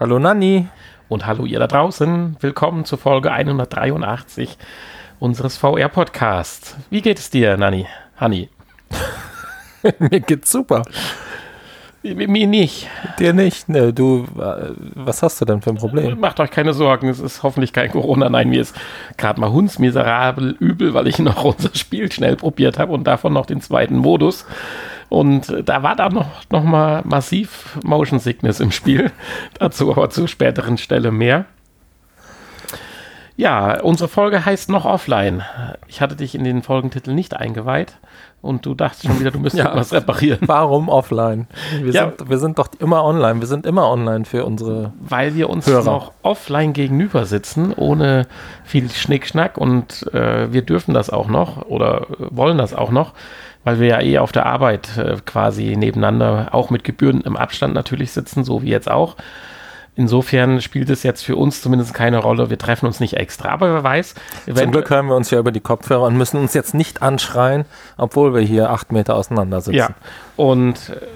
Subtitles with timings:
[0.00, 0.66] Hallo Nanni.
[1.10, 2.38] Und hallo ihr da draußen.
[2.40, 4.56] Willkommen zur Folge 183
[5.18, 6.74] unseres VR-Podcasts.
[6.88, 7.86] Wie geht es dir, Nanni?
[8.16, 8.48] Hanni?
[9.98, 10.84] Mir geht's super.
[12.02, 12.88] Mir nicht.
[13.18, 13.68] Dir nicht?
[13.68, 16.18] Ne, du, äh, was hast du denn für ein Problem?
[16.18, 18.30] Macht euch keine Sorgen, es ist hoffentlich kein Corona.
[18.30, 18.74] Nein, mir ist
[19.18, 23.44] gerade mal hundsmiserabel übel, weil ich noch unser Spiel schnell probiert habe und davon noch
[23.44, 24.46] den zweiten Modus.
[25.10, 29.10] Und da war da noch, noch mal massiv Motion Sickness im Spiel.
[29.58, 31.44] Dazu aber zu späteren Stelle mehr.
[33.36, 35.42] Ja, unsere Folge heißt noch offline.
[35.86, 37.98] Ich hatte dich in den Folgentitel nicht eingeweiht
[38.42, 40.38] und du dachtest schon wieder, du müsstest ja, was reparieren.
[40.42, 41.46] Warum offline?
[41.82, 42.04] Wir, ja.
[42.06, 43.40] sind, wir sind doch immer online.
[43.40, 44.92] Wir sind immer online für unsere.
[45.00, 45.84] Weil wir uns Hörer.
[45.84, 48.26] noch offline gegenüber sitzen, ohne
[48.64, 53.12] viel Schnickschnack und äh, wir dürfen das auch noch oder wollen das auch noch,
[53.64, 58.12] weil wir ja eh auf der Arbeit äh, quasi nebeneinander, auch mit gebührendem Abstand natürlich
[58.12, 59.16] sitzen, so wie jetzt auch.
[59.96, 62.48] Insofern spielt es jetzt für uns zumindest keine Rolle.
[62.48, 63.50] Wir treffen uns nicht extra.
[63.50, 64.14] Aber wer weiß.
[64.54, 67.64] Zum Glück hören wir uns ja über die Kopfhörer und müssen uns jetzt nicht anschreien,
[67.96, 69.76] obwohl wir hier acht Meter auseinander sitzen.
[69.76, 69.88] Ja.
[70.36, 71.06] Und äh,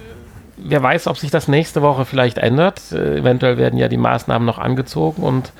[0.56, 2.80] wer weiß, ob sich das nächste Woche vielleicht ändert.
[2.92, 5.52] Äh, eventuell werden ja die Maßnahmen noch angezogen und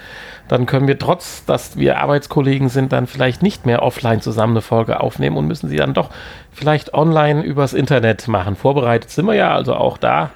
[0.48, 4.60] dann können wir trotz, dass wir Arbeitskollegen sind, dann vielleicht nicht mehr offline zusammen eine
[4.60, 6.10] Folge aufnehmen und müssen sie dann doch
[6.52, 8.56] vielleicht online übers Internet machen.
[8.56, 10.30] Vorbereitet sind wir ja, also auch da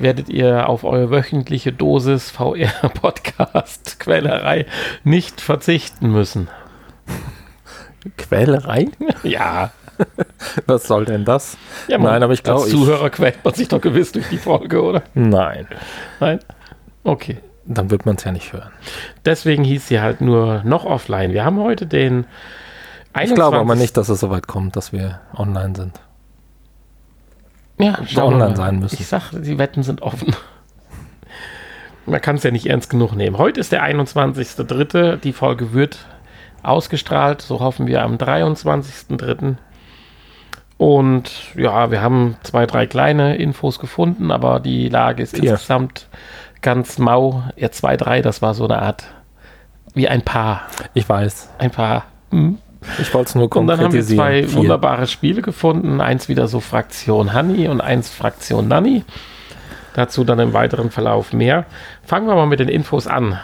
[0.00, 4.66] werdet ihr auf eure wöchentliche Dosis VR-Podcast-Quälerei
[5.04, 6.48] nicht verzichten müssen.
[8.16, 8.88] Quälerei?
[9.22, 9.70] Ja.
[10.66, 11.56] Was soll denn das?
[11.88, 12.62] Ja, Nein, aber ich glaube.
[12.62, 15.02] Als Zuhörer quält man sich doch gewiss durch die Folge, oder?
[15.14, 15.66] Nein.
[16.20, 16.40] Nein?
[17.02, 17.38] Okay.
[17.64, 18.70] Dann wird man es ja nicht hören.
[19.26, 21.32] Deswegen hieß sie halt nur noch offline.
[21.32, 22.26] Wir haben heute den.
[23.12, 23.30] 21.
[23.30, 26.00] Ich glaube aber nicht, dass es so weit kommt, dass wir online sind.
[27.78, 28.96] Ja, online sein müssen.
[29.00, 30.34] Ich sag, die Wetten sind offen.
[32.06, 33.38] Man kann es ja nicht ernst genug nehmen.
[33.38, 35.16] Heute ist der 21.3.
[35.16, 36.06] Die Folge wird
[36.62, 37.42] ausgestrahlt.
[37.42, 39.56] So hoffen wir am 23.3.
[40.78, 45.52] Und ja, wir haben zwei, drei kleine Infos gefunden, aber die Lage ist Vier.
[45.52, 46.06] insgesamt
[46.62, 47.42] ganz mau.
[47.56, 49.04] Ja, zwei, drei, das war so eine Art
[49.94, 50.62] wie ein Paar.
[50.94, 51.50] Ich weiß.
[51.58, 52.04] Ein Paar.
[52.30, 52.58] Hm.
[53.00, 53.58] Ich wollte es nur konkretisieren.
[53.58, 54.54] Und dann haben wir zwei Vier.
[54.54, 56.00] wunderbare Spiele gefunden.
[56.00, 59.04] Eins wieder so Fraktion Honey und eins Fraktion Nanny.
[59.94, 61.66] Dazu dann im weiteren Verlauf mehr.
[62.04, 63.38] Fangen wir mal mit den Infos an.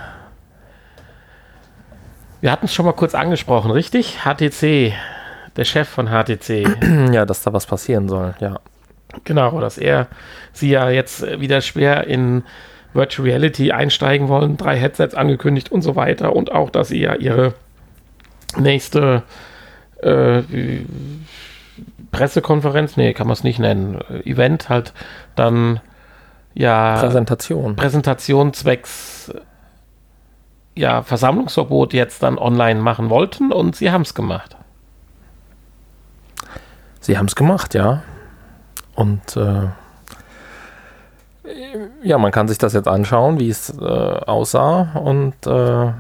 [2.41, 4.19] Wir hatten es schon mal kurz angesprochen, richtig?
[4.23, 4.93] HTC,
[5.57, 7.13] der Chef von HTC.
[7.13, 8.61] Ja, dass da was passieren soll, ja.
[9.25, 10.09] Genau, dass er
[10.53, 12.43] sie ja jetzt wieder schwer in
[12.93, 17.15] Virtual Reality einsteigen wollen, drei Headsets angekündigt und so weiter und auch, dass sie ja
[17.15, 17.55] ihre
[18.57, 19.23] nächste
[20.03, 20.43] äh,
[22.11, 24.93] Pressekonferenz, nee, kann man es nicht nennen, Event halt
[25.35, 25.81] dann
[26.55, 27.77] ja Präsentation.
[27.77, 29.33] Präsentation zwecks
[30.77, 34.57] ja Versammlungsverbot jetzt dann online machen wollten und sie haben es gemacht.
[37.01, 38.03] Sie haben es gemacht, ja.
[38.95, 39.69] Und äh,
[42.03, 44.93] ja, man kann sich das jetzt anschauen, wie es äh, aussah.
[44.95, 45.93] Und äh,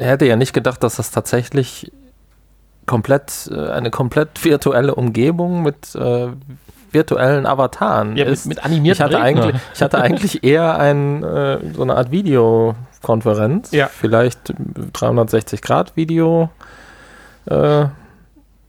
[0.00, 1.92] ich hätte ja nicht gedacht, dass das tatsächlich
[2.86, 6.28] komplett äh, eine komplett virtuelle Umgebung mit äh,
[6.90, 8.46] virtuellen Avataren ja, ist.
[8.46, 12.10] Mit, mit animierten ich hatte eigentlich, ich hatte eigentlich eher ein, äh, so eine Art
[12.10, 13.88] Videokonferenz, ja.
[13.88, 14.54] vielleicht
[14.94, 16.48] 360 Grad Video
[17.46, 17.84] äh,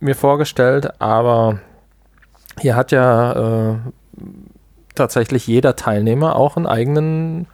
[0.01, 1.59] mir vorgestellt, aber
[2.59, 3.75] hier hat ja äh,
[4.95, 7.47] tatsächlich jeder Teilnehmer auch einen eigenen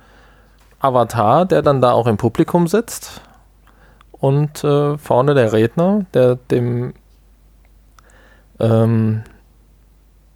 [0.80, 3.22] Avatar, der dann da auch im Publikum sitzt
[4.20, 6.94] und äh, vorne der Redner, der dem
[8.60, 9.24] ähm,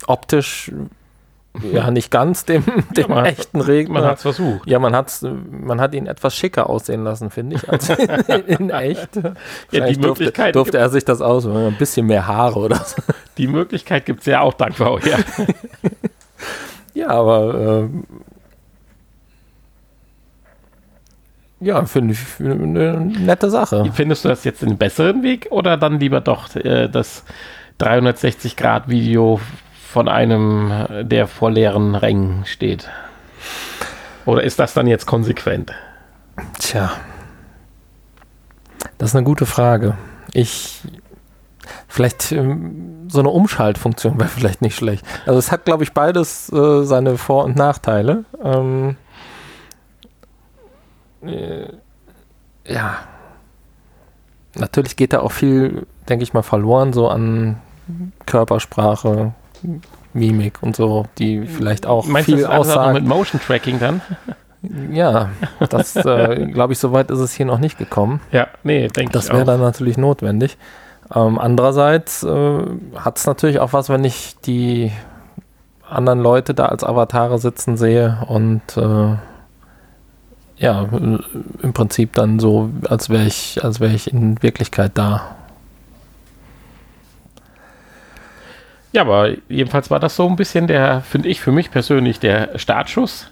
[0.07, 0.71] optisch
[1.73, 2.63] ja nicht ganz dem,
[2.95, 3.93] dem ja, echten Redner.
[3.93, 4.67] Man hat es versucht.
[4.67, 8.07] Ja, man, hat's, man hat ihn etwas schicker aussehen lassen, finde ich, als in,
[8.47, 9.17] in echt.
[9.71, 13.01] Ja, die Möglichkeit durfte, durfte er sich das aus, ein bisschen mehr Haare oder so.
[13.37, 14.99] Die Möglichkeit gibt es ja auch dank VR.
[16.93, 17.89] ja, aber äh,
[21.61, 23.91] Ja, finde ich eine nette Sache.
[23.93, 27.23] Findest du das jetzt den besseren Weg oder dann lieber doch äh, das
[27.79, 29.39] 360-Grad-Video
[29.91, 30.71] von einem,
[31.03, 32.89] der vor leeren Rängen steht?
[34.25, 35.71] Oder ist das dann jetzt konsequent?
[36.59, 36.91] Tja,
[38.97, 39.97] das ist eine gute Frage.
[40.33, 40.81] Ich,
[41.87, 45.05] vielleicht ähm, so eine Umschaltfunktion wäre vielleicht nicht schlecht.
[45.25, 48.25] Also es hat, glaube ich, beides äh, seine Vor- und Nachteile.
[48.43, 48.95] Ähm,
[51.25, 51.67] äh,
[52.65, 52.97] ja,
[54.55, 57.57] natürlich geht da auch viel, denke ich mal, verloren, so an
[58.25, 59.33] Körpersprache,
[60.13, 62.93] Mimik und so, die vielleicht auch Meinst viel aussagen.
[62.93, 64.01] mit Motion Tracking dann?
[64.91, 65.29] Ja,
[65.69, 68.21] das äh, glaube ich, soweit ist es hier noch nicht gekommen.
[68.31, 69.09] Ja, nee, denke ich.
[69.09, 70.57] Das wäre dann natürlich notwendig.
[71.13, 72.59] Ähm, andererseits äh,
[72.95, 74.91] hat es natürlich auch was, wenn ich die
[75.89, 79.15] anderen Leute da als Avatare sitzen sehe und äh,
[80.61, 85.35] ja, im Prinzip dann so, als wäre ich, als wäre ich in Wirklichkeit da.
[88.93, 92.59] Ja, aber jedenfalls war das so ein bisschen der, finde ich für mich persönlich, der
[92.59, 93.31] Startschuss.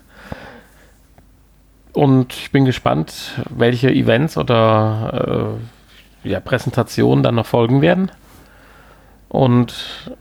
[1.93, 5.59] Und ich bin gespannt, welche Events oder
[6.23, 8.09] äh, ja, Präsentationen dann noch folgen werden.
[9.29, 10.11] Und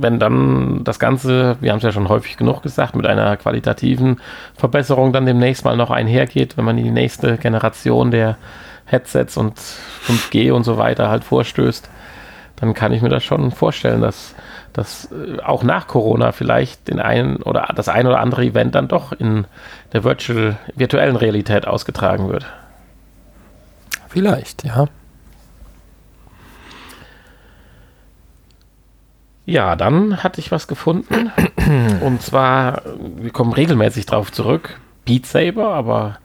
[0.00, 4.20] wenn dann das Ganze, wir haben es ja schon häufig genug gesagt, mit einer qualitativen
[4.56, 8.38] Verbesserung dann demnächst mal noch einhergeht, wenn man in die nächste Generation der
[8.86, 11.90] Headsets und 5G und so weiter halt vorstößt,
[12.56, 14.34] dann kann ich mir das schon vorstellen, dass
[14.74, 18.88] dass äh, auch nach Corona vielleicht den einen oder das ein oder andere Event dann
[18.88, 19.46] doch in
[19.94, 22.44] der virtual, virtuellen Realität ausgetragen wird.
[24.08, 24.86] Vielleicht, ja.
[29.46, 31.30] Ja, dann hatte ich was gefunden.
[32.00, 32.82] Und zwar,
[33.16, 34.80] wir kommen regelmäßig drauf zurück.
[35.04, 36.18] Beat Saber, aber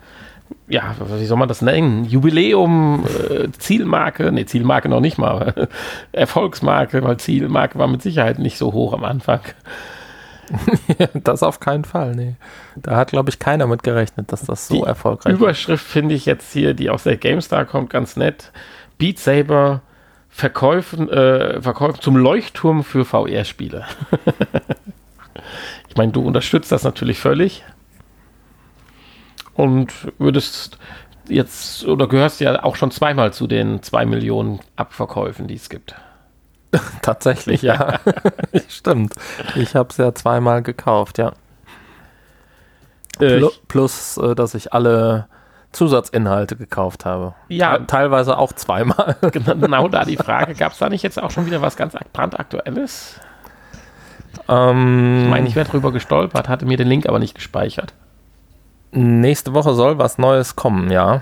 [0.67, 2.05] ja, wie soll man das nennen?
[2.05, 5.67] Jubiläum, äh, Zielmarke, ne, Zielmarke noch nicht mal,
[6.11, 9.41] Erfolgsmarke, weil Zielmarke war mit Sicherheit nicht so hoch am Anfang.
[11.13, 12.35] das auf keinen Fall, nee.
[12.75, 15.39] Da hat, glaube ich, keiner mit gerechnet, dass das so die erfolgreich ist.
[15.39, 18.51] Überschrift finde ich jetzt hier, die aus der GameStar kommt, ganz nett.
[18.97, 19.81] Beat Saber
[20.29, 23.85] Verkäufen, äh, Verkäufen zum Leuchtturm für VR-Spiele.
[25.89, 27.63] ich meine, du unterstützt das natürlich völlig
[29.53, 30.77] und würdest
[31.27, 35.95] jetzt oder gehörst ja auch schon zweimal zu den zwei Millionen Abverkäufen, die es gibt.
[37.01, 37.99] Tatsächlich, ja.
[38.69, 39.15] Stimmt.
[39.55, 41.33] Ich habe es ja zweimal gekauft, ja.
[43.19, 45.27] Äh, plus, äh, dass ich alle
[45.71, 47.35] Zusatzinhalte gekauft habe.
[47.47, 47.77] Ja.
[47.79, 49.17] Teilweise auch zweimal.
[49.31, 50.55] Genau da die Frage.
[50.55, 53.19] Gab es da nicht jetzt auch schon wieder was ganz brandaktuelles?
[54.47, 57.93] Ähm, ich meine, ich wäre drüber gestolpert, hatte mir den Link aber nicht gespeichert.
[58.91, 61.21] Nächste Woche soll was Neues kommen, ja.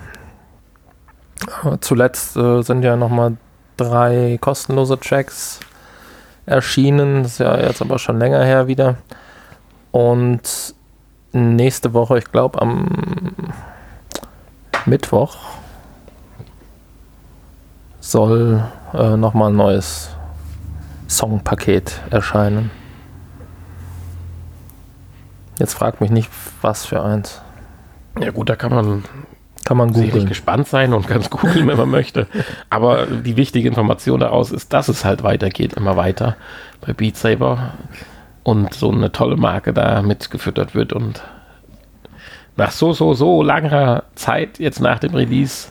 [1.82, 3.38] Zuletzt äh, sind ja nochmal
[3.76, 5.60] drei kostenlose Tracks
[6.46, 7.24] erschienen.
[7.24, 8.96] Das ist ja jetzt aber schon länger her wieder.
[9.92, 10.74] Und
[11.34, 12.88] nächste Woche, ich glaube am
[14.88, 15.38] Mittwoch,
[18.00, 18.64] soll
[18.94, 20.16] äh, nochmal ein neues
[21.10, 22.72] Songpaket erscheinen.
[25.60, 26.30] Jetzt fragt mich nicht,
[26.62, 27.42] was für eins.
[28.20, 29.04] Ja gut, da kann man
[29.66, 30.28] kann man googeln.
[30.28, 32.28] gespannt sein und ganz googeln, wenn man möchte.
[32.70, 36.38] Aber die wichtige Information daraus ist, dass es halt weitergeht, immer weiter
[36.80, 37.74] bei Beat Saber
[38.44, 41.22] und so eine tolle Marke da mitgefüttert wird und
[42.58, 45.70] nach so, so, so langer Zeit jetzt nach dem Release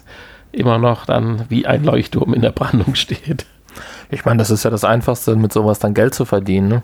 [0.52, 3.46] immer noch dann wie ein Leuchtturm in der Brandung steht.
[4.10, 6.68] Ich meine, das ist ja das Einfachste, mit sowas dann Geld zu verdienen.
[6.68, 6.82] Ne?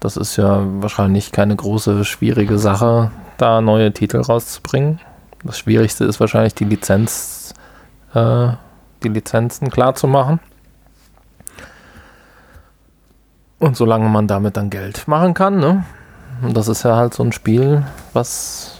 [0.00, 5.00] Das ist ja wahrscheinlich keine große, schwierige Sache, da neue Titel rauszubringen.
[5.44, 7.54] Das Schwierigste ist wahrscheinlich die Lizenz,
[8.14, 8.48] äh,
[9.02, 10.40] die Lizenzen klar zu machen.
[13.58, 15.84] Und solange man damit dann Geld machen kann, ne?
[16.42, 18.77] Und das ist ja halt so ein Spiel, was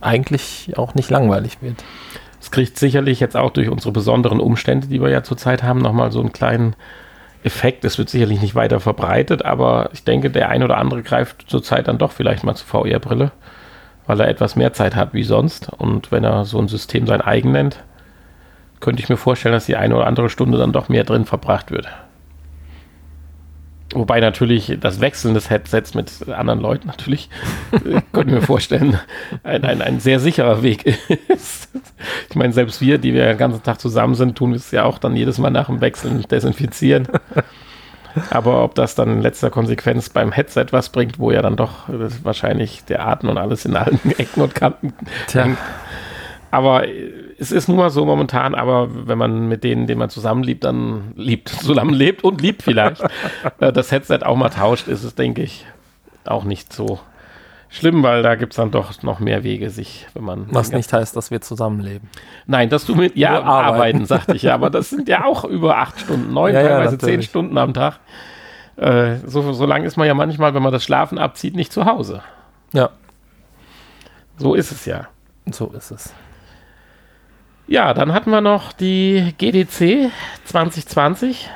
[0.00, 1.84] eigentlich auch nicht langweilig wird.
[2.40, 6.12] Es kriegt sicherlich jetzt auch durch unsere besonderen Umstände, die wir ja zurzeit haben, nochmal
[6.12, 6.76] so einen kleinen
[7.42, 7.84] Effekt.
[7.84, 11.88] Es wird sicherlich nicht weiter verbreitet, aber ich denke, der ein oder andere greift zurzeit
[11.88, 13.32] dann doch vielleicht mal zur VR-Brille,
[14.06, 15.68] weil er etwas mehr Zeit hat wie sonst.
[15.70, 17.82] Und wenn er so ein System sein eigen nennt,
[18.80, 21.70] könnte ich mir vorstellen, dass die eine oder andere Stunde dann doch mehr drin verbracht
[21.70, 21.88] wird.
[23.94, 27.30] Wobei natürlich das Wechseln des Headsets mit anderen Leuten natürlich,
[27.72, 28.98] äh, könnte mir vorstellen,
[29.44, 30.84] ein, ein, ein sehr sicherer Weg
[31.28, 31.70] ist.
[32.28, 34.98] Ich meine, selbst wir, die wir den ganzen Tag zusammen sind, tun es ja auch
[34.98, 37.08] dann jedes Mal nach dem Wechseln desinfizieren.
[38.30, 41.88] Aber ob das dann in letzter Konsequenz beim Headset was bringt, wo ja dann doch
[42.22, 44.92] wahrscheinlich der Atem und alles in allen Ecken und Kanten
[45.28, 45.44] Tja.
[45.44, 45.58] hängt.
[46.50, 46.84] Aber
[47.38, 51.12] es ist nun mal so momentan, aber wenn man mit denen, denen man zusammenliebt, dann
[51.16, 53.02] liebt, zusammenlebt und liebt vielleicht,
[53.60, 55.64] äh, das Headset auch mal tauscht, ist es, denke ich,
[56.24, 56.98] auch nicht so
[57.68, 60.46] schlimm, weil da gibt es dann doch noch mehr Wege, sich, wenn man.
[60.50, 62.08] Was nicht heißt, dass wir zusammenleben.
[62.46, 63.48] Nein, dass du mit, ja, arbeiten.
[63.48, 66.94] arbeiten, sagte ich ja, aber das sind ja auch über acht Stunden, neun, ja, teilweise
[66.94, 68.00] ja, zehn Stunden am Tag.
[68.76, 71.84] Äh, so, so lange ist man ja manchmal, wenn man das Schlafen abzieht, nicht zu
[71.84, 72.22] Hause.
[72.72, 72.90] Ja.
[74.36, 75.08] So ist es ja.
[75.50, 76.14] So ist es.
[77.68, 80.10] Ja, dann hatten wir noch die GDC
[80.46, 81.50] 2020.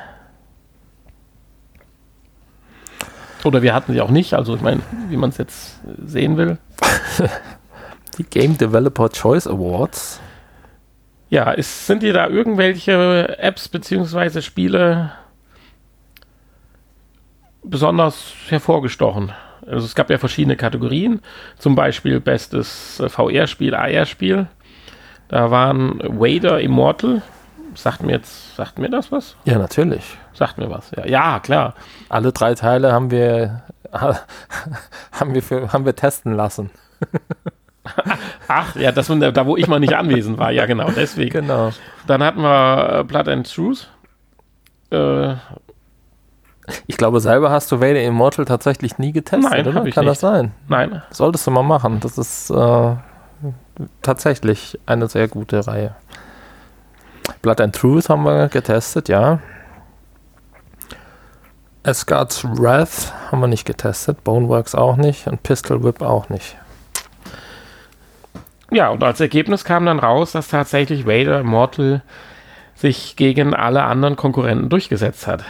[3.44, 6.58] Oder wir hatten sie auch nicht, also ich meine, wie man es jetzt sehen will.
[8.18, 10.20] Die Game Developer Choice Awards.
[11.30, 14.42] Ja, ist, sind dir da irgendwelche Apps bzw.
[14.42, 15.12] Spiele
[17.64, 19.32] besonders hervorgestochen?
[19.66, 21.22] Also es gab ja verschiedene Kategorien,
[21.56, 24.46] zum Beispiel bestes äh, VR-Spiel, AR-Spiel.
[25.32, 27.22] Da waren Wader Immortal.
[27.74, 29.34] Sagt mir jetzt, sagt mir das was?
[29.44, 30.18] Ja, natürlich.
[30.34, 30.90] Sagt mir was.
[30.90, 31.72] Ja, ja klar.
[32.10, 33.62] Alle drei Teile haben wir,
[33.92, 36.68] haben wir, für, haben wir testen lassen.
[38.46, 40.50] Ach, ja, das war da, wo ich mal nicht anwesend war.
[40.50, 41.30] Ja, genau, deswegen.
[41.30, 41.70] Genau.
[42.06, 43.88] Dann hatten wir äh, Blood and Truth.
[44.90, 45.36] Äh,
[46.86, 49.86] ich glaube, selber hast du Vader Immortal tatsächlich nie getestet, Nein, oder?
[49.86, 50.12] ich Kann nicht.
[50.12, 50.52] das sein?
[50.68, 51.02] nein.
[51.10, 52.00] Solltest du mal machen.
[52.00, 52.96] Das ist äh,
[54.02, 55.94] tatsächlich eine sehr gute Reihe.
[57.40, 59.40] Blood and Truth haben wir getestet, ja.
[61.84, 66.56] Asgard's Wrath haben wir nicht getestet, Boneworks auch nicht und Pistol Whip auch nicht.
[68.70, 72.02] Ja, und als Ergebnis kam dann raus, dass tatsächlich Vader Immortal
[72.74, 75.44] sich gegen alle anderen Konkurrenten durchgesetzt hat.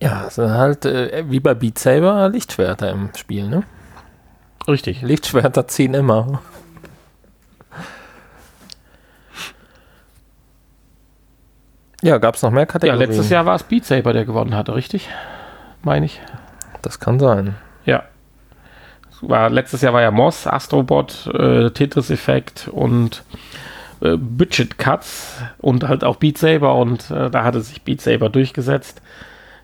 [0.00, 3.62] Ja, es sind halt äh, wie bei Beat Saber Lichtschwerter im Spiel, ne?
[4.68, 5.02] Richtig.
[5.02, 6.42] Lichtschwerter ziehen immer.
[12.02, 13.08] Ja, gab es noch mehr Ja, Kategorien?
[13.08, 15.08] letztes Jahr war es Beat Saber, der gewonnen hatte, richtig?
[15.82, 16.20] Meine ich.
[16.82, 17.56] Das kann sein.
[17.84, 18.04] Ja.
[19.20, 23.24] War, letztes Jahr war ja Moss, Astrobot, äh, Tetris Effect und
[24.00, 28.28] äh, Budget Cuts und halt auch Beat Saber und äh, da hatte sich Beat Saber
[28.28, 29.02] durchgesetzt.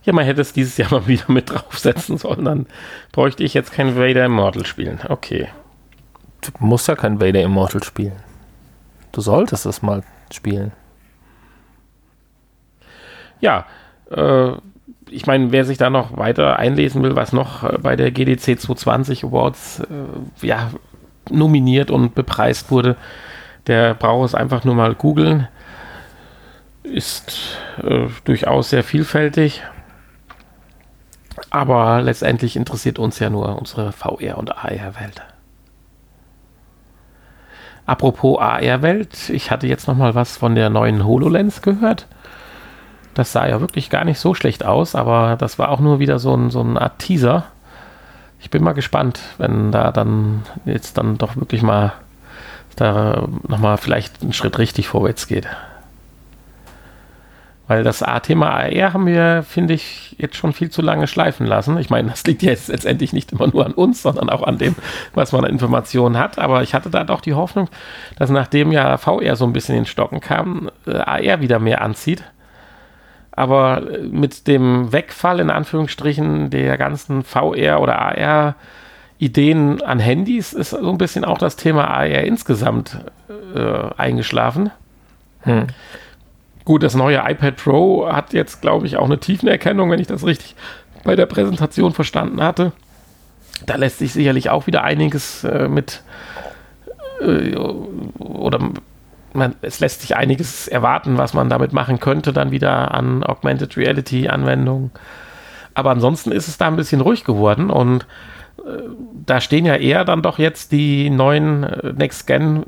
[0.04, 2.66] Ja, man hätte es dieses Jahr mal wieder mit draufsetzen sollen, dann
[3.12, 5.00] bräuchte ich jetzt kein Vader Immortal spielen.
[5.08, 5.48] Okay.
[6.42, 8.16] Du musst ja kein Vader Immortal spielen.
[9.12, 10.72] Du solltest es mal spielen.
[13.40, 13.66] Ja,
[14.10, 14.52] äh,
[15.10, 18.60] ich meine, wer sich da noch weiter einlesen will, was noch äh, bei der GDC
[18.60, 20.70] 220 Awards äh, ja,
[21.30, 22.96] nominiert und bepreist wurde,
[23.66, 25.48] der braucht es einfach nur mal googeln.
[26.82, 29.62] Ist äh, durchaus sehr vielfältig.
[31.50, 35.22] Aber letztendlich interessiert uns ja nur unsere VR- und AR-Welt.
[37.86, 42.06] Apropos AR-Welt, ich hatte jetzt noch mal was von der neuen HoloLens gehört.
[43.12, 46.18] Das sah ja wirklich gar nicht so schlecht aus, aber das war auch nur wieder
[46.18, 47.44] so, ein, so eine Art Teaser.
[48.40, 51.92] Ich bin mal gespannt, wenn da dann jetzt dann doch wirklich mal
[52.76, 55.46] da nochmal vielleicht einen Schritt richtig vorwärts geht.
[57.66, 61.78] Weil das A-Thema AR haben wir, finde ich, jetzt schon viel zu lange schleifen lassen.
[61.78, 64.74] Ich meine, das liegt jetzt letztendlich nicht immer nur an uns, sondern auch an dem,
[65.14, 66.38] was man an Informationen hat.
[66.38, 67.68] Aber ich hatte da doch die Hoffnung,
[68.18, 72.22] dass nachdem ja VR so ein bisschen in Stocken kam, äh, AR wieder mehr anzieht.
[73.32, 78.56] Aber äh, mit dem Wegfall in Anführungsstrichen der ganzen VR oder AR
[79.18, 82.98] Ideen an Handys ist so ein bisschen auch das Thema AR insgesamt
[83.54, 84.70] äh, eingeschlafen.
[85.42, 85.68] Hm.
[86.64, 90.24] Gut, das neue iPad Pro hat jetzt, glaube ich, auch eine Tiefenerkennung, wenn ich das
[90.24, 90.56] richtig
[91.04, 92.72] bei der Präsentation verstanden hatte.
[93.66, 96.02] Da lässt sich sicherlich auch wieder einiges äh, mit
[97.20, 98.60] äh, oder
[99.34, 103.76] man, es lässt sich einiges erwarten, was man damit machen könnte, dann wieder an Augmented
[103.76, 104.90] Reality Anwendungen.
[105.74, 108.06] Aber ansonsten ist es da ein bisschen ruhig geworden und
[108.58, 108.82] äh,
[109.26, 112.64] da stehen ja eher dann doch jetzt die neuen äh, Next Gen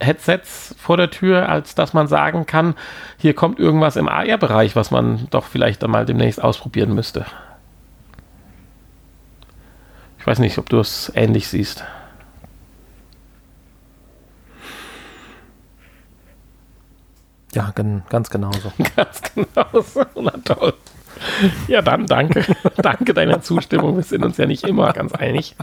[0.00, 2.74] Headsets vor der Tür, als dass man sagen kann,
[3.18, 7.26] hier kommt irgendwas im AR-Bereich, was man doch vielleicht einmal demnächst ausprobieren müsste.
[10.18, 11.84] Ich weiß nicht, ob du es ähnlich siehst.
[17.54, 18.70] Ja, gen ganz genauso.
[18.96, 20.04] Ganz genau so.
[20.20, 20.74] Na toll.
[21.66, 22.44] Ja, dann danke.
[22.76, 23.96] danke deiner Zustimmung.
[23.96, 25.56] Wir sind uns ja nicht immer ganz einig.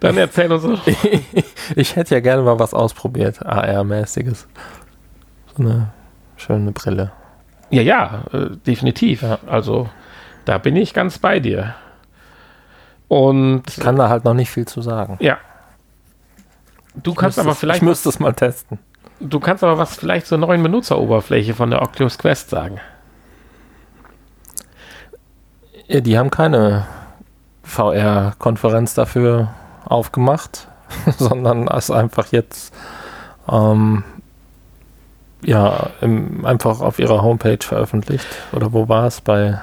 [0.00, 0.86] Dann erzähl uns doch.
[1.76, 4.46] ich hätte ja gerne mal was ausprobiert, AR-mäßiges.
[5.56, 5.88] So eine
[6.36, 7.12] schöne Brille.
[7.70, 9.22] Ja, ja, äh, definitiv.
[9.22, 9.38] Ja.
[9.46, 9.88] Also,
[10.44, 11.74] da bin ich ganz bei dir.
[13.08, 15.18] Und Ich kann da halt noch nicht viel zu sagen.
[15.20, 15.38] ja.
[16.94, 18.78] Du kannst Müsste aber vielleicht Ich müsste es mal testen.
[19.18, 22.80] Du kannst aber was vielleicht zur neuen Benutzeroberfläche von der Oculus Quest sagen.
[25.86, 26.86] Ja, die haben keine
[27.62, 29.48] VR-Konferenz dafür
[29.84, 30.68] aufgemacht,
[31.18, 32.74] sondern es einfach jetzt
[33.50, 34.04] ähm,
[35.44, 38.26] ja im, einfach auf ihrer Homepage veröffentlicht.
[38.52, 39.20] Oder wo war es?
[39.20, 39.60] Bei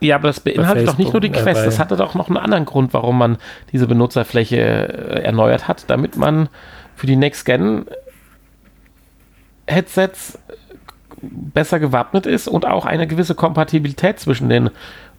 [0.00, 1.60] Ja, aber das beinhaltet doch nicht nur die äh, Quest.
[1.60, 3.38] bei- Das hatte doch noch einen anderen Grund, warum man
[3.72, 6.48] diese Benutzerfläche äh, erneuert hat, damit man
[6.96, 7.86] für die Next Gen
[9.66, 10.38] Headsets
[11.22, 14.70] besser gewappnet ist und auch eine gewisse Kompatibilität zwischen den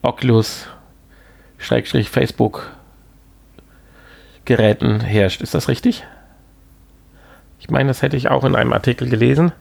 [0.02, 0.68] Oculus
[1.58, 2.72] Facebook
[4.46, 5.42] Geräten herrscht.
[5.42, 6.04] Ist das richtig?
[7.60, 9.52] Ich meine, das hätte ich auch in einem Artikel gelesen.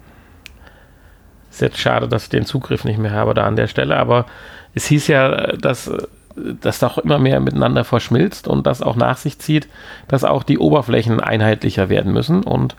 [1.51, 4.27] Ist jetzt schade, dass ich den Zugriff nicht mehr habe da an der Stelle, aber
[4.75, 5.91] es hieß ja, dass
[6.37, 9.69] das doch immer mehr miteinander verschmilzt und das auch nach sich zieht,
[10.09, 12.45] dass auch die Oberflächen einheitlicher werden müssen.
[12.45, 12.77] Und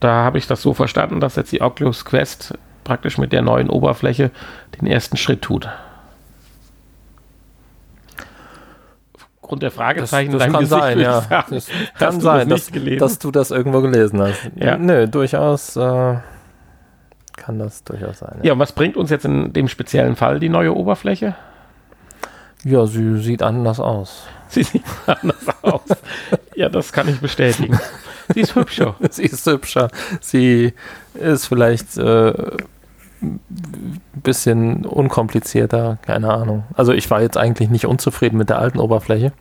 [0.00, 2.54] da habe ich das so verstanden, dass jetzt die Oculus Quest
[2.84, 4.30] praktisch mit der neuen Oberfläche
[4.80, 5.68] den ersten Schritt tut.
[9.42, 11.20] Aufgrund der Fragezeichen, das, das kann sein, ja.
[11.50, 11.68] Das
[11.98, 14.50] kann sein, dass, dass, du das irgendwo gelesen hast.
[14.54, 14.78] Ja.
[14.78, 16.16] Nö, durchaus äh,
[17.36, 18.36] kann das durchaus sein.
[18.38, 18.46] Ja.
[18.46, 21.34] ja, und was bringt uns jetzt in dem speziellen Fall die neue Oberfläche?
[22.64, 24.26] Ja, sie sieht anders aus.
[24.48, 25.80] Sie sieht anders aus.
[26.54, 27.80] Ja, das kann ich bestätigen.
[28.32, 28.94] Sie ist hübscher.
[29.10, 29.88] sie ist hübscher.
[30.20, 30.74] Sie
[31.14, 32.32] ist vielleicht äh,
[34.14, 36.64] bisschen unkomplizierter, keine Ahnung.
[36.74, 39.32] Also ich war jetzt eigentlich nicht unzufrieden mit der alten Oberfläche.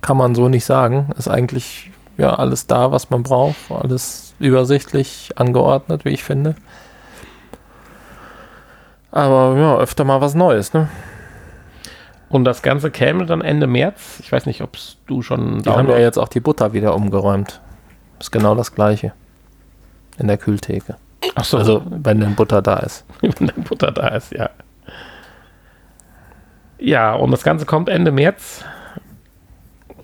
[0.00, 1.10] Kann man so nicht sagen.
[1.16, 3.56] Ist eigentlich ja alles da, was man braucht.
[3.70, 6.54] Alles übersichtlich angeordnet, wie ich finde.
[9.10, 10.88] Aber ja, öfter mal was Neues, ne?
[12.28, 14.20] Und das Ganze käme dann Ende März.
[14.20, 15.62] Ich weiß nicht, ob du schon.
[15.62, 17.60] Die haben ja jetzt auch die Butter wieder umgeräumt.
[18.20, 19.12] Ist genau das gleiche.
[20.18, 20.96] In der Kühltheke.
[21.34, 21.58] Ach so.
[21.58, 23.04] Also, wenn denn Butter da ist.
[23.20, 24.50] wenn denn Butter da ist, ja.
[26.78, 28.64] Ja, und das Ganze kommt Ende März.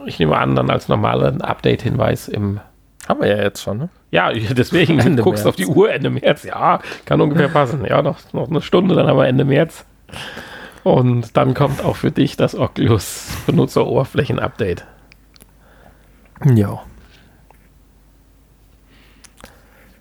[0.07, 2.61] Ich nehme an, dann als normalen Update-Hinweis im.
[3.09, 3.89] Haben wir ja jetzt schon, ne?
[4.11, 5.55] Ja, deswegen Ende guckst März.
[5.55, 6.43] auf die Uhr Ende März.
[6.43, 7.85] Ja, kann ungefähr passen.
[7.85, 9.85] Ja, noch, noch eine Stunde, dann haben wir Ende März.
[10.83, 14.85] Und dann kommt auch für dich das Oculus Benutzeroberflächen-Update.
[16.55, 16.83] Ja.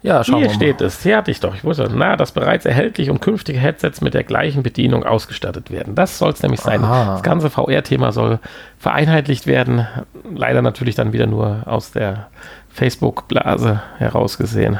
[0.03, 1.01] Ja, schauen Hier wir steht es.
[1.01, 1.55] Hier hatte ich doch.
[1.55, 5.95] Ich wusste, na, dass bereits erhältliche und künftige Headsets mit der gleichen Bedienung ausgestattet werden.
[5.95, 6.83] Das soll es nämlich sein.
[6.83, 7.13] Aha.
[7.13, 8.39] Das ganze VR-Thema soll
[8.77, 9.87] vereinheitlicht werden.
[10.35, 12.27] Leider natürlich dann wieder nur aus der
[12.69, 14.77] Facebook-Blase herausgesehen.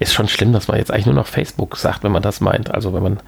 [0.00, 2.74] Ist schon schlimm, dass man jetzt eigentlich nur noch Facebook sagt, wenn man das meint.
[2.74, 3.20] Also wenn man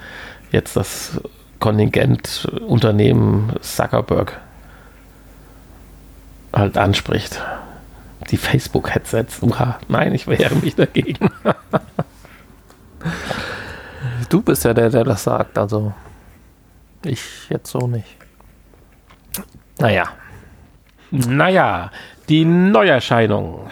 [0.50, 1.20] jetzt das
[1.60, 4.40] Kontingent Unternehmen Zuckerberg
[6.52, 7.40] halt anspricht.
[8.30, 9.40] Die Facebook-Headsets.
[9.88, 11.30] Nein, ich wehre mich dagegen.
[14.28, 15.92] du bist ja der, der das sagt, also
[17.04, 18.16] ich jetzt so nicht.
[19.78, 20.08] Naja.
[21.10, 21.90] Naja,
[22.28, 23.70] die Neuerscheinung.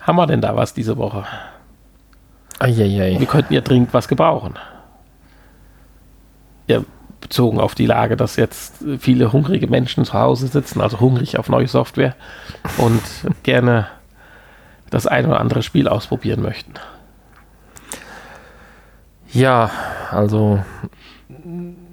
[0.00, 1.24] Haben wir denn da was diese Woche?
[2.58, 3.18] Eieiei.
[3.18, 4.54] Wir könnten ja dringend was gebrauchen.
[6.66, 6.80] Ja,
[7.24, 11.48] bezogen auf die Lage, dass jetzt viele hungrige Menschen zu Hause sitzen, also hungrig auf
[11.48, 12.14] neue Software
[12.76, 13.02] und
[13.42, 13.88] gerne
[14.90, 16.74] das ein oder andere Spiel ausprobieren möchten.
[19.32, 19.70] Ja,
[20.10, 20.62] also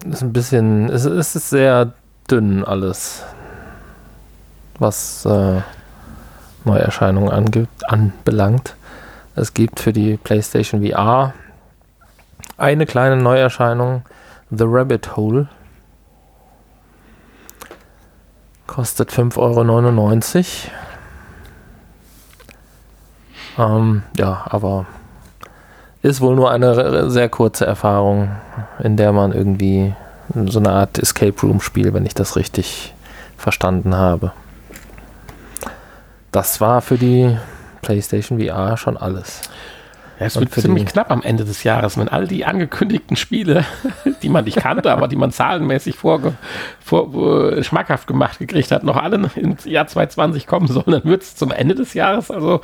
[0.10, 1.94] ist ein bisschen, es, es ist sehr
[2.30, 3.24] dünn alles,
[4.80, 5.62] was äh,
[6.66, 8.76] Neuerscheinungen angibt, anbelangt.
[9.36, 11.34] Es gibt für die PlayStation VR
[12.58, 14.04] eine kleine Neuerscheinung,
[14.54, 15.48] The Rabbit Hole.
[18.68, 20.68] Kostet 5,99
[23.58, 23.78] Euro.
[23.80, 24.86] Ähm, ja, aber
[26.02, 28.32] ist wohl nur eine sehr kurze Erfahrung,
[28.80, 29.94] in der man irgendwie
[30.48, 32.94] so eine Art Escape Room spielt, wenn ich das richtig
[33.38, 34.34] verstanden habe.
[36.32, 37.38] Das war für die
[37.82, 39.42] PlayStation VR schon alles.
[40.26, 43.66] Es wird ziemlich knapp am Ende des Jahres, wenn all die angekündigten Spiele,
[44.22, 46.34] die man nicht kannte, aber die man zahlenmäßig vor,
[46.80, 51.24] vor, äh, schmackhaft gemacht gekriegt hat, noch alle ins Jahr 2020 kommen sollen, dann wird
[51.24, 52.62] es zum Ende des Jahres, also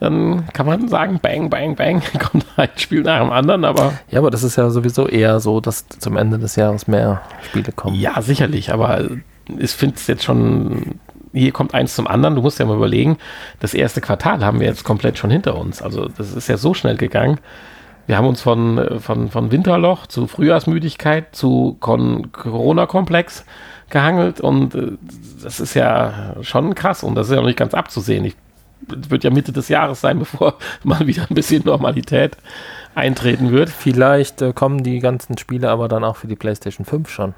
[0.00, 3.94] dann kann man sagen, bang, bang, bang, kommt ein Spiel nach dem anderen, aber...
[4.10, 7.72] Ja, aber das ist ja sowieso eher so, dass zum Ende des Jahres mehr Spiele
[7.72, 7.96] kommen.
[7.96, 9.08] Ja, sicherlich, aber
[9.56, 10.98] ich finde es jetzt schon
[11.38, 12.34] hier kommt eins zum anderen.
[12.34, 13.18] Du musst ja mal überlegen,
[13.60, 15.82] das erste Quartal haben wir jetzt komplett schon hinter uns.
[15.82, 17.38] Also das ist ja so schnell gegangen.
[18.06, 23.44] Wir haben uns von, von, von Winterloch zu Frühjahrsmüdigkeit zu Corona-Komplex
[23.90, 24.92] gehangelt und äh,
[25.42, 28.24] das ist ja schon krass und das ist ja noch nicht ganz abzusehen.
[28.24, 28.34] Ich,
[28.86, 32.36] wird ja Mitte des Jahres sein, bevor mal wieder ein bisschen Normalität
[32.94, 33.68] eintreten wird.
[33.68, 37.34] Vielleicht äh, kommen die ganzen Spiele aber dann auch für die PlayStation 5 schon.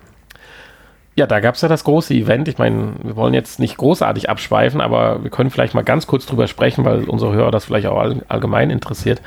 [1.20, 2.48] Ja, da gab es ja das große Event.
[2.48, 6.24] Ich meine, wir wollen jetzt nicht großartig abschweifen, aber wir können vielleicht mal ganz kurz
[6.24, 9.20] drüber sprechen, weil unsere Hörer das vielleicht auch all, allgemein interessiert.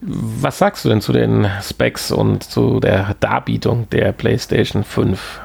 [0.00, 5.40] Was sagst du denn zu den Specs und zu der Darbietung der PlayStation 5?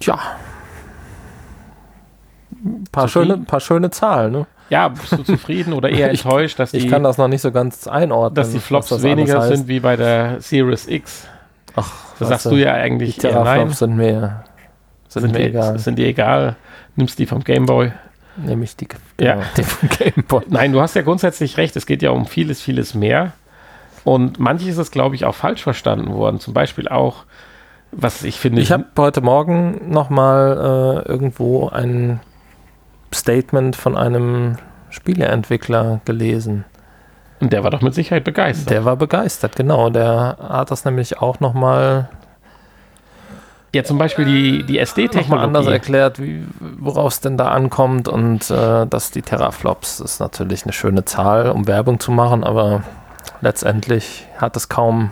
[0.00, 0.18] Tja.
[2.64, 4.46] Ein paar, schöne, paar schöne Zahlen, ne?
[4.68, 6.78] Ja, bist du zufrieden oder eher enttäuscht, dass die.
[6.78, 8.34] Ich kann das noch nicht so ganz einordnen.
[8.34, 11.28] Dass die Flops das weniger sind wie bei der Series X.
[11.76, 13.70] Ach, da sagst du ja eigentlich die nein.
[13.70, 14.44] sind mir,
[15.08, 15.78] sind, sind mir die, egal.
[15.78, 16.56] Sind dir egal.
[16.96, 17.92] Nimmst die vom Gameboy.
[18.36, 19.42] Nehme ich die, genau, ja.
[19.56, 20.42] die vom Gameboy.
[20.48, 21.76] Nein, du hast ja grundsätzlich recht.
[21.76, 23.32] Es geht ja um vieles, vieles mehr.
[24.04, 26.40] Und manches ist, glaube ich, auch falsch verstanden worden.
[26.40, 27.24] Zum Beispiel auch,
[27.90, 28.60] was ich finde.
[28.60, 32.20] Ich habe heute Morgen nochmal äh, irgendwo ein
[33.12, 34.56] Statement von einem
[34.90, 36.64] Spieleentwickler gelesen.
[37.40, 38.70] Und der war doch mit Sicherheit begeistert.
[38.70, 39.90] Der war begeistert, genau.
[39.90, 42.08] Der hat das nämlich auch nochmal.
[43.74, 45.44] Ja, zum Beispiel die, die SD-Technologie.
[45.44, 46.20] anders erklärt,
[46.60, 51.50] worauf es denn da ankommt und äh, dass die Teraflops ist natürlich eine schöne Zahl,
[51.50, 52.84] um Werbung zu machen, aber
[53.40, 55.10] letztendlich hat es kaum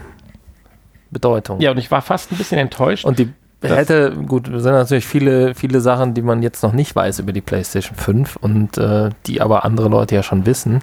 [1.11, 1.61] Bedeutung.
[1.61, 3.05] Ja, und ich war fast ein bisschen enttäuscht.
[3.05, 3.33] Und die
[3.69, 7.33] hätte, gut, es sind natürlich viele, viele Sachen, die man jetzt noch nicht weiß über
[7.33, 10.81] die PlayStation 5 und äh, die aber andere Leute ja schon wissen.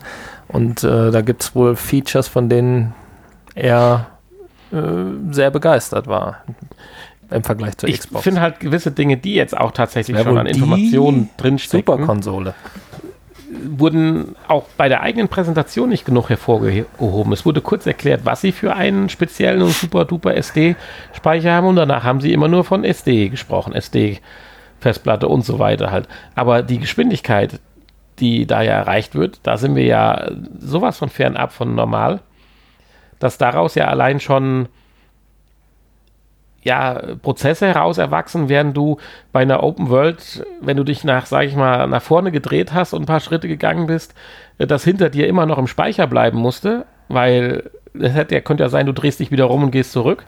[0.47, 2.93] Und äh, da gibt es wohl Features, von denen
[3.55, 4.07] er
[4.71, 4.77] äh,
[5.31, 6.37] sehr begeistert war
[7.29, 8.21] im Vergleich zur ich Xbox.
[8.21, 11.85] Ich finde halt gewisse Dinge, die jetzt auch tatsächlich schon an Informationen drinstecken.
[11.85, 12.55] Superkonsole
[13.63, 17.33] wurden auch bei der eigenen Präsentation nicht genug hervorgehoben.
[17.33, 21.75] Es wurde kurz erklärt, was sie für einen speziellen und super duper SD-Speicher haben und
[21.75, 26.07] danach haben sie immer nur von SD gesprochen, SD-Festplatte und so weiter halt.
[26.35, 27.59] Aber die Geschwindigkeit,
[28.19, 32.21] die da ja erreicht wird, da sind wir ja sowas von fernab von normal,
[33.19, 34.67] dass daraus ja allein schon
[36.63, 38.97] ja, Prozesse heraus erwachsen, während du
[39.31, 42.93] bei einer Open World, wenn du dich nach, sag ich mal, nach vorne gedreht hast
[42.93, 44.13] und ein paar Schritte gegangen bist,
[44.57, 47.69] äh, das hinter dir immer noch im Speicher bleiben musste, weil
[47.99, 50.25] es hätte, ja, könnte ja sein, du drehst dich wieder rum und gehst zurück.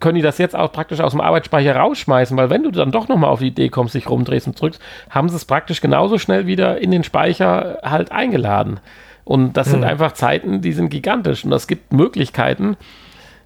[0.00, 3.08] Können die das jetzt auch praktisch aus dem Arbeitsspeicher rausschmeißen, weil wenn du dann doch
[3.08, 6.46] nochmal auf die Idee kommst, dich rumdrehst und drückst, haben sie es praktisch genauso schnell
[6.46, 8.80] wieder in den Speicher halt eingeladen.
[9.24, 9.72] Und das mhm.
[9.72, 12.76] sind einfach Zeiten, die sind gigantisch und das gibt Möglichkeiten,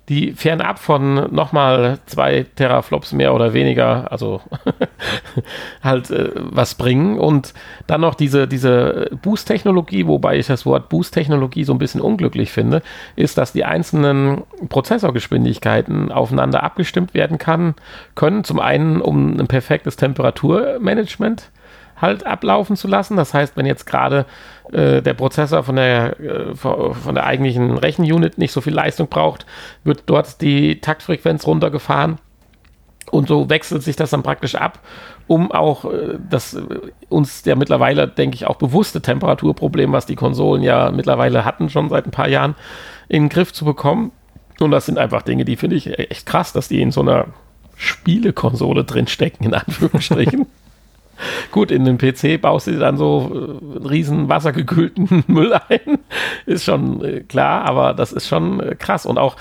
[0.08, 4.40] die fernab von nochmal zwei Teraflops mehr oder weniger, also
[5.82, 7.18] halt äh, was bringen.
[7.18, 7.52] Und
[7.86, 12.82] dann noch diese, diese Boost-Technologie, wobei ich das Wort Boost-Technologie so ein bisschen unglücklich finde,
[13.16, 17.74] ist, dass die einzelnen Prozessorgeschwindigkeiten aufeinander abgestimmt werden kann,
[18.14, 18.44] können.
[18.44, 21.50] Zum einen, um ein perfektes Temperaturmanagement
[22.00, 23.16] halt ablaufen zu lassen.
[23.16, 24.26] Das heißt, wenn jetzt gerade
[24.72, 29.46] äh, der Prozessor von der, äh, von der eigentlichen Rechenunit nicht so viel Leistung braucht,
[29.84, 32.18] wird dort die Taktfrequenz runtergefahren.
[33.10, 34.80] Und so wechselt sich das dann praktisch ab,
[35.26, 36.60] um auch äh, das
[37.08, 41.88] uns der mittlerweile, denke ich, auch bewusste Temperaturproblem, was die Konsolen ja mittlerweile hatten, schon
[41.88, 42.54] seit ein paar Jahren,
[43.08, 44.12] in den Griff zu bekommen.
[44.60, 47.28] Und das sind einfach Dinge, die finde ich echt krass, dass die in so einer
[47.76, 50.46] Spielekonsole drinstecken, in Anführungsstrichen.
[51.50, 55.98] Gut, in den PC baust du dann so äh, einen riesen wassergekühlten Müll ein.
[56.46, 59.06] Ist schon äh, klar, aber das ist schon äh, krass.
[59.06, 59.36] Und auch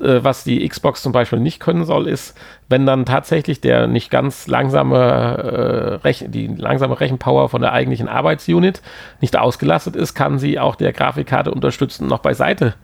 [0.00, 2.36] äh, was die Xbox zum Beispiel nicht können soll, ist,
[2.68, 8.82] wenn dann tatsächlich der nicht ganz langsame, äh, die langsame Rechenpower von der eigentlichen Arbeitsunit
[9.20, 12.74] nicht ausgelastet ist, kann sie auch der Grafikkarte unterstützend noch beiseite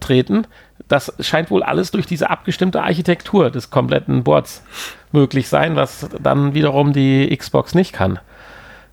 [0.00, 0.46] treten.
[0.88, 4.64] Das scheint wohl alles durch diese abgestimmte Architektur des kompletten Boards
[5.12, 8.18] möglich sein, was dann wiederum die Xbox nicht kann.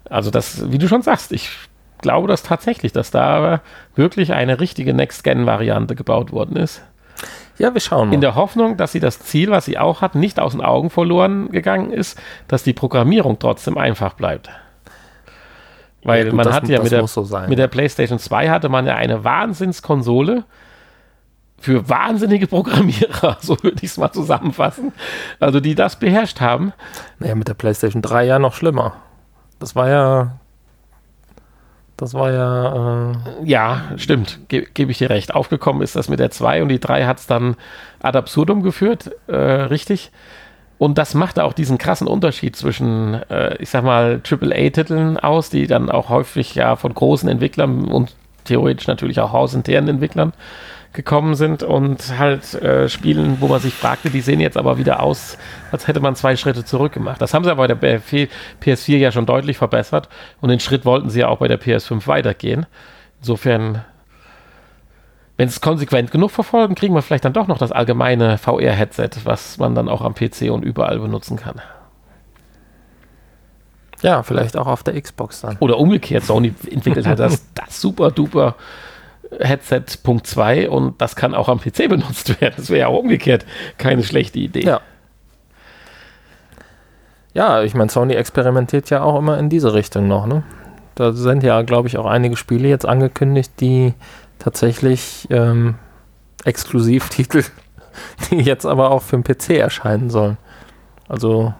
[0.09, 1.49] Also das, wie du schon sagst, ich
[2.01, 3.61] glaube das tatsächlich, dass da
[3.95, 6.81] wirklich eine richtige Next-Gen-Variante gebaut worden ist.
[7.59, 8.15] Ja, wir schauen mal.
[8.15, 10.89] In der Hoffnung, dass sie das Ziel, was sie auch hat, nicht aus den Augen
[10.89, 14.49] verloren gegangen ist, dass die Programmierung trotzdem einfach bleibt.
[16.03, 18.85] Weil ja, gut, man hat ja mit der, so mit der PlayStation 2 hatte man
[18.85, 20.45] ja eine Wahnsinnskonsole,
[21.59, 24.93] für wahnsinnige Programmierer, so würde ich es mal zusammenfassen.
[25.39, 26.73] Also die das beherrscht haben.
[27.19, 28.93] Naja, mit der PlayStation 3 ja noch schlimmer.
[29.59, 30.31] Das war ja.
[31.99, 33.11] Das war ja.
[33.11, 34.39] Äh ja, stimmt.
[34.47, 35.35] Ge Gebe ich dir recht.
[35.35, 37.57] Aufgekommen ist das mit der 2 und die 3 hat es dann
[38.01, 39.11] ad absurdum geführt.
[39.27, 40.11] Äh, richtig.
[40.77, 45.67] Und das machte auch diesen krassen Unterschied zwischen, äh, ich sag mal, AAA-Titeln aus, die
[45.67, 50.31] dann auch häufig ja von großen Entwicklern und theoretisch natürlich auch hausinternen Entwicklern
[50.93, 55.03] gekommen sind und halt äh, Spielen, wo man sich fragte, die sehen jetzt aber wieder
[55.03, 55.37] aus,
[55.71, 57.21] als hätte man zwei Schritte zurück gemacht.
[57.21, 60.09] Das haben sie aber bei der PS4 ja schon deutlich verbessert
[60.41, 62.65] und den Schritt wollten sie ja auch bei der PS5 weitergehen.
[63.19, 63.85] Insofern,
[65.37, 69.59] wenn es konsequent genug verfolgen, kriegen wir vielleicht dann doch noch das allgemeine VR-Headset, was
[69.59, 71.61] man dann auch am PC und überall benutzen kann.
[74.01, 75.57] Ja, vielleicht auch auf der Xbox dann.
[75.59, 78.55] Oder umgekehrt, Sony entwickelt halt das, das super duper
[79.39, 82.55] Headset Punkt 2 und das kann auch am PC benutzt werden.
[82.57, 83.45] Das wäre ja auch umgekehrt
[83.77, 84.65] keine schlechte Idee.
[84.65, 84.81] Ja.
[87.33, 90.43] Ja, ich meine, Sony experimentiert ja auch immer in diese Richtung noch, ne?
[90.95, 93.93] Da sind ja, glaube ich, auch einige Spiele jetzt angekündigt, die
[94.39, 95.75] tatsächlich ähm,
[96.43, 97.43] Exklusivtitel,
[98.31, 100.37] die jetzt aber auch für den PC erscheinen sollen.
[101.07, 101.53] Also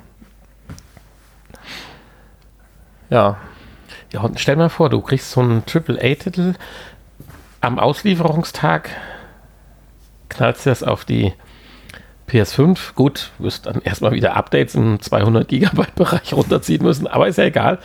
[3.09, 3.37] ja.
[4.11, 6.53] Ja, und stell mal vor, du kriegst so einen AAA-Titel
[7.61, 8.89] am Auslieferungstag,
[10.29, 11.33] knallst das auf die
[12.29, 12.93] PS5.
[12.95, 17.45] Gut, wirst dann erstmal wieder Updates im 200 Gigabyte Bereich runterziehen müssen, aber ist ja
[17.45, 17.79] egal.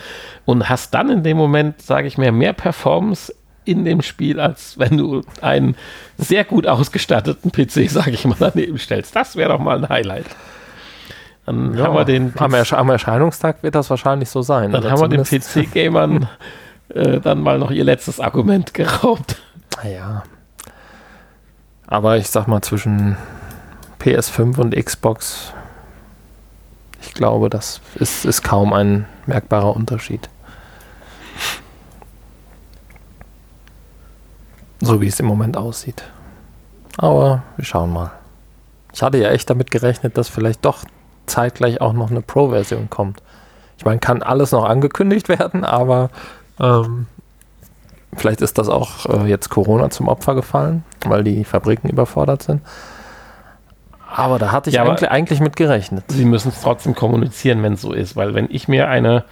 [0.45, 3.33] Und hast dann in dem Moment, sage ich mir, mehr Performance
[3.65, 5.75] in dem Spiel, als wenn du einen
[6.17, 9.15] sehr gut ausgestatteten PC, sage ich mal, daneben stellst.
[9.15, 10.27] Das wäre doch mal ein Highlight.
[11.45, 14.71] Dann ja, haben wir den am, Ersch am, Erscheinungstag wird das wahrscheinlich so sein.
[14.71, 16.27] Dann haben wir den PC-Gamern
[16.89, 19.37] äh, dann mal noch ihr letztes Argument geraubt.
[19.83, 20.23] Ja.
[21.87, 23.17] Aber ich sag mal, zwischen
[23.99, 25.53] PS5 und Xbox,
[27.01, 30.29] ich glaube, das ist, ist kaum ein merkbarer Unterschied.
[34.81, 36.03] So wie es im Moment aussieht.
[36.97, 38.11] Aber wir schauen mal.
[38.93, 40.85] Ich hatte ja echt damit gerechnet, dass vielleicht doch
[41.25, 43.21] zeitgleich auch noch eine Pro-Version kommt.
[43.77, 46.09] Ich meine, kann alles noch angekündigt werden, aber
[46.59, 47.07] ähm,
[48.15, 52.61] vielleicht ist das auch äh, jetzt Corona zum Opfer gefallen, weil die Fabriken überfordert sind.
[54.07, 56.05] Aber da hatte ich ja, eigentlich, eigentlich mit gerechnet.
[56.07, 59.25] Sie müssen es trotzdem kommunizieren, wenn es so ist, weil wenn ich mir eine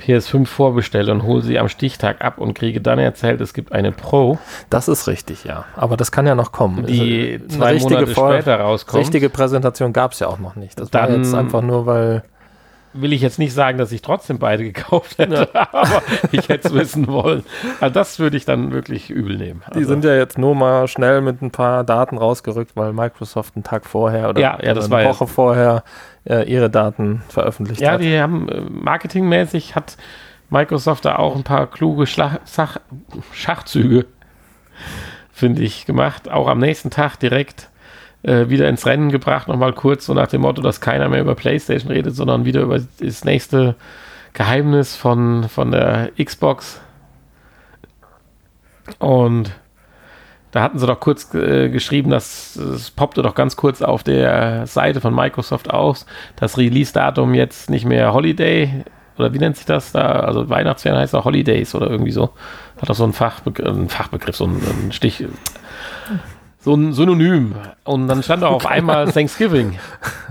[0.00, 3.92] PS5 vorbestelle und hole sie am Stichtag ab und kriege dann erzählt, es gibt eine
[3.92, 4.38] Pro.
[4.70, 5.64] Das ist richtig, ja.
[5.76, 6.86] Aber das kann ja noch kommen.
[6.86, 9.02] Die also, zwei Monate später rauskommt.
[9.02, 10.78] Richtige Präsentation gab es ja auch noch nicht.
[10.80, 12.22] Das dann war jetzt einfach nur, weil
[12.92, 15.68] will ich jetzt nicht sagen, dass ich trotzdem beide gekauft hätte, ja.
[15.72, 17.44] aber ich hätte es wissen wollen.
[17.80, 19.62] Also das würde ich dann wirklich übel nehmen.
[19.72, 23.56] Die also sind ja jetzt nur mal schnell mit ein paar Daten rausgerückt, weil Microsoft
[23.56, 25.84] einen Tag vorher oder, ja, ja, eine Woche vorher
[26.24, 27.92] äh, ihre Daten veröffentlicht hat.
[27.92, 29.96] Ja, die haben äh, marketingmäßig hat
[30.50, 32.78] Microsoft da auch ein paar kluge Schlag Sach
[33.32, 34.06] Schachzüge,
[35.32, 36.28] finde ich, gemacht.
[36.28, 37.70] Auch am nächsten Tag direkt
[38.22, 41.34] äh, wieder ins Rennen gebracht, nochmal kurz so nach dem Motto, dass keiner mehr über
[41.34, 43.76] PlayStation redet, sondern wieder über das nächste
[44.32, 46.80] Geheimnis von, von der Xbox.
[48.98, 49.52] Und
[50.50, 54.66] da hatten sie doch kurz äh, geschrieben, dass es poppte doch ganz kurz auf der
[54.66, 56.06] Seite von Microsoft aus,
[56.36, 58.84] das Release-Datum jetzt nicht mehr Holiday
[59.20, 60.20] oder wie nennt sich das da?
[60.20, 62.30] Also Weihnachtsferien heißt auch Holidays oder irgendwie so.
[62.80, 65.24] Hat doch so einen, Fachbegr einen Fachbegriff, so einen, einen Stich
[66.60, 67.54] so ein Synonym.
[67.84, 68.74] Und dann stand da auf okay.
[68.74, 69.78] einmal Thanksgiving.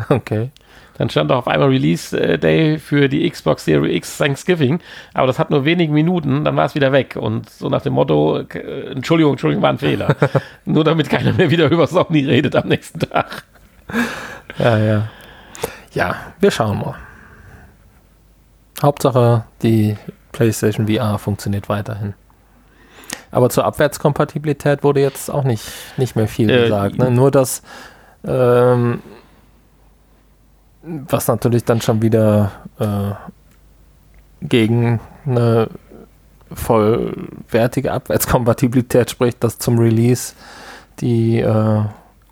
[0.10, 0.50] Okay.
[0.98, 4.82] Dann stand da auf einmal Release äh, Day für die Xbox Series X Thanksgiving.
[5.14, 7.16] Aber das hat nur wenige Minuten, dann war es wieder weg.
[7.16, 10.16] Und so nach dem Motto, äh, Entschuldigung, Entschuldigung, war ein Fehler.
[10.66, 13.46] nur damit keiner mehr wieder über Sony redet am nächsten Tag.
[14.58, 15.10] Ja, ja.
[15.94, 16.96] Ja, wir schauen mal.
[18.82, 19.98] Hauptsache, die
[20.34, 22.14] PlayStation VR funktioniert weiterhin.
[23.32, 25.64] Aber zur Abwärtskompatibilität wurde jetzt auch nicht,
[25.98, 26.98] nicht mehr viel äh, gesagt.
[26.98, 27.12] Ne?
[27.12, 27.62] Nur dass,
[28.26, 29.02] ähm,
[30.82, 33.12] was natürlich dann schon wieder äh,
[34.42, 35.70] gegen eine
[36.52, 40.34] vollwertige Abwärtskompatibilität spricht, dass zum Release
[41.00, 41.84] die äh,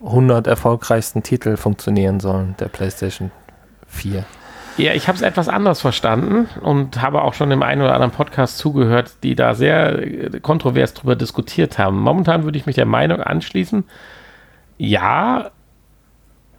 [0.04, 3.32] 100 erfolgreichsten Titel funktionieren sollen der PlayStation
[3.88, 4.26] 4.
[4.78, 8.12] Ja, ich habe es etwas anders verstanden und habe auch schon im einen oder anderen
[8.12, 12.00] Podcast zugehört, die da sehr äh, kontrovers darüber diskutiert haben.
[12.00, 13.86] Momentan würde ich mich der Meinung anschließen,
[14.78, 15.50] ja,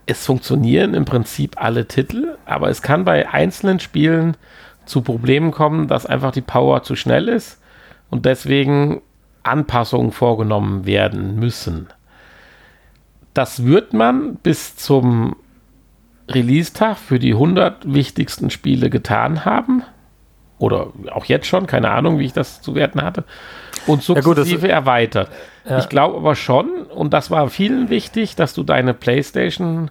[0.06, 4.36] es funktionieren im Prinzip alle Titel, aber es kann bei einzelnen Spielen
[4.84, 7.60] zu Problemen kommen, dass einfach die Power zu schnell ist
[8.10, 9.00] und deswegen
[9.44, 11.88] Anpassungen vorgenommen werden müssen.
[13.34, 15.36] Das wird man bis zum
[16.28, 19.82] Release-Tag für die 100 wichtigsten Spiele getan haben.
[20.58, 23.24] Oder auch jetzt schon, keine Ahnung, wie ich das zu werten hatte.
[23.86, 25.30] Und sukzessive ja gut, erweitert.
[25.68, 25.78] Ja.
[25.78, 29.90] Ich glaube aber schon, und das war vielen wichtig, dass du deine PlayStation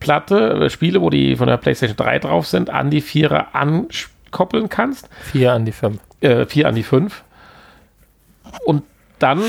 [0.00, 4.68] Platte, äh, Spiele, wo die von der PlayStation 3 drauf sind, an die 4er ankoppeln
[4.68, 5.08] kannst.
[5.32, 5.98] 4 an die 5.
[6.20, 7.24] Äh, 4 an die 5.
[8.64, 8.84] Und
[9.18, 9.42] dann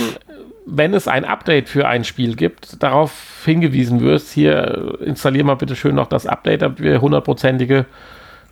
[0.66, 5.76] wenn es ein Update für ein Spiel gibt, darauf hingewiesen wirst, hier installier mal bitte
[5.76, 7.86] schön noch das Update, damit wir hundertprozentige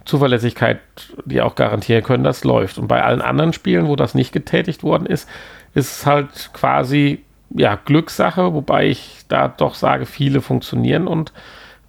[0.05, 0.79] Zuverlässigkeit
[1.25, 2.77] dir auch garantieren können, das läuft.
[2.77, 5.29] Und bei allen anderen Spielen, wo das nicht getätigt worden ist,
[5.73, 11.33] ist es halt quasi ja, Glückssache, wobei ich da doch sage, viele funktionieren und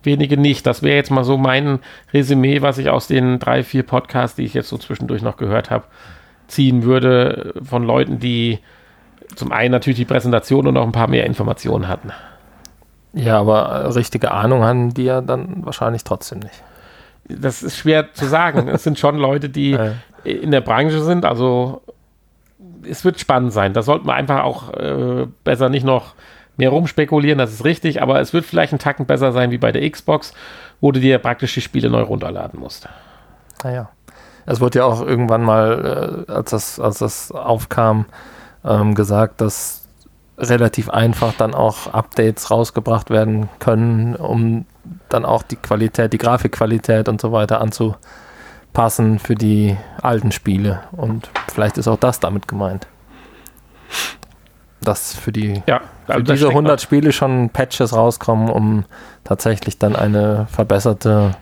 [0.03, 0.67] wenige nicht.
[0.67, 1.81] Das wäre jetzt mal so mein
[2.13, 5.71] Resümee, was ich aus den drei, vier Podcasts, die ich jetzt so zwischendurch noch gehört
[5.71, 5.85] habe,
[6.47, 8.59] ziehen würde von Leuten, die
[9.39, 12.13] zum einen natürlich die Präsentation und noch ein paar mehr Informationen hatten.
[13.13, 16.63] Ja, aber äh, richtige Ahnung haben die ja dann wahrscheinlich trotzdem nicht.
[17.29, 18.69] Das ist schwer zu sagen.
[18.69, 19.79] es sind schon Leute, die
[20.25, 21.25] in der Branche sind.
[21.25, 21.83] Also
[22.89, 23.73] es wird spannend sein.
[23.73, 26.15] Da sollten wir einfach auch äh, besser nicht noch
[26.57, 29.71] mehr rumspekulieren, das ist richtig, aber es wird vielleicht ein Tacken besser sein wie bei
[29.71, 30.35] der Xbox,
[30.81, 32.89] wo du dir praktisch die Spiele neu runterladen musst.
[33.63, 33.91] Naja.
[34.45, 38.07] Es wurde ja auch irgendwann mal, äh, als, das, als das aufkam,
[38.65, 39.89] ähm, gesagt, dass
[40.39, 44.67] relativ einfach dann auch Updates rausgebracht werden können, um
[45.09, 50.83] dann auch die Qualität, die Grafikqualität und so weiter anzupassen für die alten Spiele.
[50.93, 52.87] Und vielleicht ist auch das damit gemeint.
[54.81, 58.85] Dass für die ja, also für diese 100 Spiele schon Patches rauskommen, um
[59.25, 61.33] tatsächlich dann eine verbesserte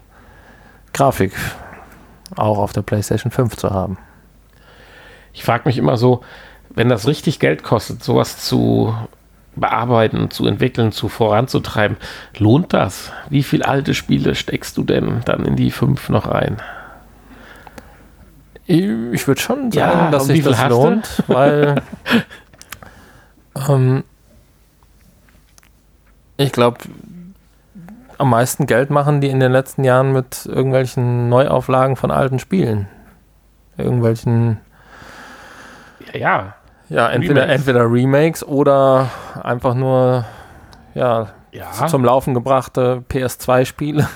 [0.95, 1.33] Grafik
[2.35, 3.99] auch auf der PlayStation 5 zu haben.
[5.35, 6.23] Ich frage mich immer so,
[6.77, 8.95] wenn das richtig Geld kostet, sowas zu
[9.57, 11.97] bearbeiten, zu entwickeln, zu voranzutreiben,
[12.39, 13.11] lohnt das?
[13.31, 16.59] Wie viele alte Spiele steckst du denn dann in die 5 noch rein?
[18.67, 21.83] Ich würde schon sagen, ja, dass sich das lohnt, weil
[23.69, 24.05] ähm,
[26.37, 26.79] ich glaube,
[28.19, 32.89] am meisten Geld machen die in den letzten Jahren mit irgendwelchen Neuauflagen von alten Spielen.
[33.79, 34.59] Irgendwelchen.
[36.13, 36.55] Ja, ja.
[36.89, 37.57] Ja, entweder Remakes.
[37.57, 39.11] entweder Remakes oder
[39.43, 40.25] einfach nur
[40.95, 41.87] ja, ja.
[41.89, 44.09] zum Laufen gebrachte PS2-Spiele.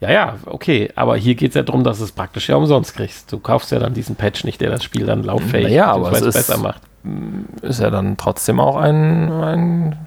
[0.00, 0.90] Ja, ja, okay.
[0.96, 3.32] Aber hier geht es ja darum, dass du es praktisch ja umsonst kriegst.
[3.32, 6.22] Du kaufst ja dann diesen Patch nicht, der das Spiel dann lauffähig naja, aber es
[6.22, 6.82] ist, besser macht.
[7.62, 10.06] Ist ja dann trotzdem auch ein, ein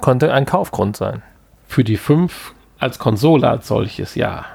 [0.00, 1.22] konnte ein Kaufgrund sein.
[1.68, 4.46] Für die 5 als Konsole als solches, ja.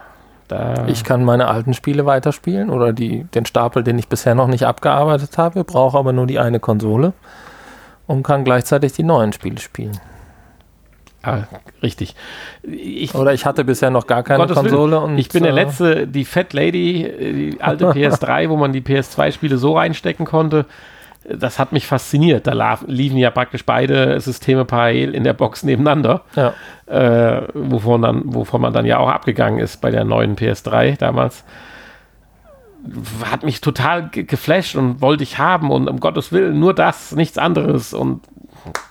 [0.48, 4.48] Da ich kann meine alten Spiele weiterspielen oder die, den Stapel, den ich bisher noch
[4.48, 7.14] nicht abgearbeitet habe, brauche aber nur die eine Konsole
[8.06, 10.00] und kann gleichzeitig die neuen Spiele spielen.
[11.24, 11.44] Ah,
[11.82, 12.16] richtig.
[12.62, 15.00] Ich, Oder ich hatte bisher noch gar keine Gottes Konsole.
[15.00, 17.12] Und, ich bin der äh, letzte, die Fat Lady,
[17.54, 20.68] die alte PS3, wo man die PS2-Spiele so reinstecken konnte
[21.28, 22.48] das hat mich fasziniert.
[22.48, 26.54] Da liefen ja praktisch beide Systeme parallel in der Box nebeneinander, ja.
[26.88, 31.44] äh, wovon, dann, wovon man dann ja auch abgegangen ist bei der neuen PS3 damals.
[33.24, 37.38] Hat mich total geflasht und wollte ich haben und um Gottes Willen nur das, nichts
[37.38, 38.22] anderes und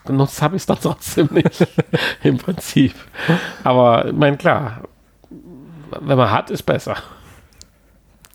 [0.04, 1.66] genutzt habe ich es dann trotzdem nicht,
[2.22, 2.94] im Prinzip.
[3.62, 4.80] Aber ich meine, klar,
[6.00, 6.96] wenn man hat, ist besser.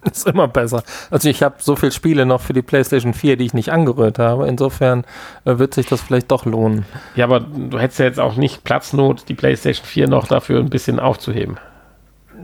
[0.12, 0.83] ist immer besser.
[1.12, 4.19] Also ich habe so viele Spiele noch für die PlayStation 4, die ich nicht angerührt
[4.19, 4.47] habe.
[4.47, 5.03] Insofern
[5.45, 6.85] äh, wird sich das vielleicht doch lohnen.
[7.15, 10.69] Ja, aber du hättest ja jetzt auch nicht Platznot, die PlayStation 4 noch dafür ein
[10.69, 11.57] bisschen aufzuheben.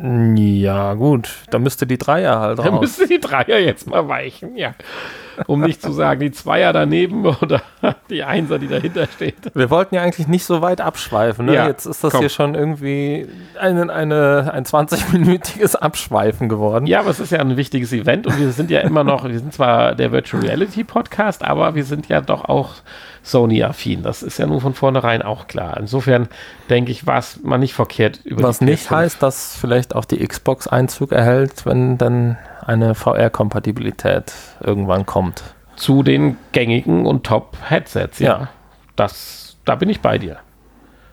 [0.01, 1.29] Ja, gut.
[1.51, 2.65] Da müsste die Dreier halt raus.
[2.65, 4.73] Da müsste die Dreier jetzt mal weichen, ja.
[5.48, 7.62] Um nicht zu sagen, die Zweier daneben oder
[8.10, 9.36] die Einser, die dahinter steht.
[9.54, 11.45] Wir wollten ja eigentlich nicht so weit abschweifen.
[11.48, 11.56] Ne?
[11.56, 12.21] Ja, jetzt ist das komm.
[12.21, 13.28] hier schon irgendwie
[13.60, 16.88] eine, eine, ein 20-minütiges Abschweifen geworden.
[16.88, 19.39] Ja, aber es ist ja ein wichtiges Event und wir sind ja immer noch, wir
[19.39, 22.76] sind zwar der Virtual Reality Podcast, aber wir sind ja doch auch
[23.26, 24.04] Sony-affin.
[24.04, 25.78] Das ist ja nun von vornherein auch klar.
[25.78, 26.30] Insofern
[26.69, 30.26] denke ich, war es mal nicht verkehrt über Was nicht heißt, dass vielleicht auch die
[30.26, 35.43] Xbox Einzug erhält, wenn dann eine VR-Kompatibilität irgendwann kommt.
[35.75, 38.39] Zu den gängigen und Top-Headsets, ja.
[38.39, 38.47] ja.
[38.95, 40.38] Das, da bin ich bei dir.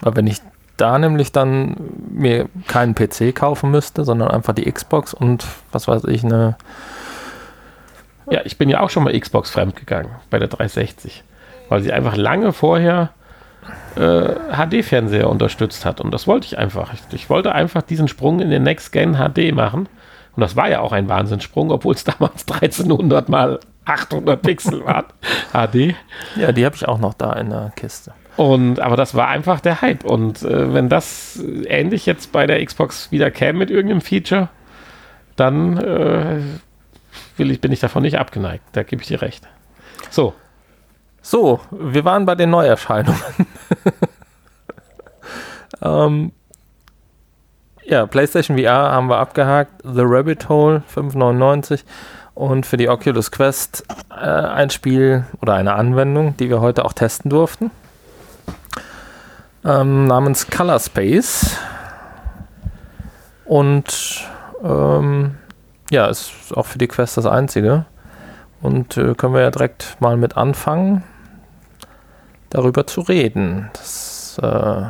[0.00, 0.38] Aber wenn ich
[0.76, 1.76] da nämlich dann
[2.10, 6.56] mir keinen PC kaufen müsste, sondern einfach die Xbox und was weiß ich, eine.
[8.30, 11.24] Ja, ich bin ja auch schon mal Xbox fremd gegangen bei der 360
[11.72, 13.10] weil sie einfach lange vorher
[13.96, 16.02] äh, HD-Fernseher unterstützt hat.
[16.02, 16.92] Und das wollte ich einfach.
[16.92, 19.88] Ich, ich, wollte einfach diesen Sprung in den Next Gen HD machen.
[20.34, 25.06] Und das war ja auch ein Wahnsinnssprung, obwohl es damals 1300 mal 800 Pixel waren.
[25.52, 25.94] HD.
[26.36, 28.12] Ja, die habe ich auch noch da in der Kiste.
[28.36, 30.04] Und, aber das war einfach der Hype.
[30.04, 34.48] Und äh, wenn das ähnlich jetzt bei der Xbox wieder käme mit irgendeinem Feature,
[35.36, 36.40] dann äh,
[37.36, 38.64] will ich, bin ich davon nicht abgeneigt.
[38.72, 39.46] Da gebe ich dir recht.
[40.10, 40.34] So,
[41.20, 43.20] so, wir waren bei den Neuerscheinungen.
[45.82, 46.32] ähm,
[47.84, 49.72] ja, PlayStation VR haben wir abgehakt.
[49.82, 51.84] The Rabbit Hole 599
[52.34, 56.92] und für die Oculus Quest äh, ein Spiel oder eine Anwendung, die wir heute auch
[56.92, 57.70] testen durften.
[59.64, 61.56] Ähm, namens Color Space.
[63.44, 64.26] Und
[64.62, 65.36] ähm,
[65.90, 67.84] ja, ist auch für die Quest das einzige.
[68.62, 71.02] Und äh, können wir ja direkt mal mit anfangen
[72.50, 73.70] darüber zu reden.
[73.72, 74.82] Das, äh,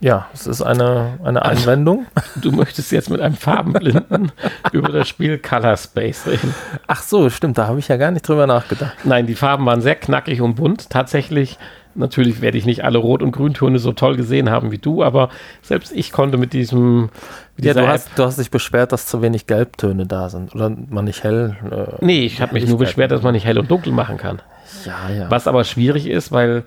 [0.00, 2.06] ja, es ist eine, eine Anwendung.
[2.36, 4.32] Du möchtest jetzt mit einem Farbenblinden
[4.72, 6.54] über das Spiel Color Space reden.
[6.86, 8.94] Ach so, stimmt, da habe ich ja gar nicht drüber nachgedacht.
[9.04, 10.90] Nein, die Farben waren sehr knackig und bunt.
[10.90, 11.58] Tatsächlich
[11.94, 15.28] Natürlich werde ich nicht alle Rot- und Grüntöne so toll gesehen haben wie du, aber
[15.60, 17.10] selbst ich konnte mit diesem.
[17.56, 20.70] Mit ja, du hast, du hast dich beschwert, dass zu wenig Gelbtöne da sind oder
[20.70, 21.56] man nicht hell.
[21.70, 24.40] Äh, nee, ich habe mich nur beschwert, dass man nicht hell und dunkel machen kann.
[24.84, 25.30] Ja, ja.
[25.30, 26.62] Was aber schwierig ist, weil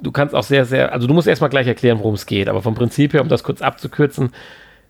[0.00, 0.92] du kannst auch sehr, sehr.
[0.92, 3.42] Also, du musst erstmal gleich erklären, worum es geht, aber vom Prinzip her, um das
[3.42, 4.30] kurz abzukürzen,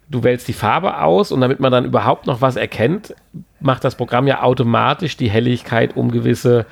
[0.08, 3.14] du wählst die Farbe aus und damit man dann überhaupt noch was erkennt,
[3.60, 6.66] macht das Programm ja automatisch die Helligkeit um gewisse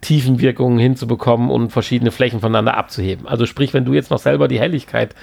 [0.00, 3.28] Tiefenwirkungen hinzubekommen und verschiedene Flächen voneinander abzuheben.
[3.28, 5.14] Also sprich, wenn du jetzt noch selber die Helligkeit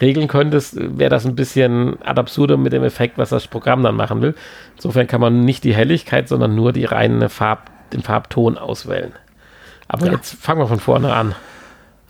[0.00, 3.94] regeln könntest, wäre das ein bisschen ad absurdum mit dem Effekt, was das Programm dann
[3.94, 4.34] machen will.
[4.74, 9.12] Insofern kann man nicht die Helligkeit, sondern nur die reine Farb, den Farbton auswählen.
[9.86, 10.12] Aber ja.
[10.12, 11.34] jetzt fangen wir von vorne an.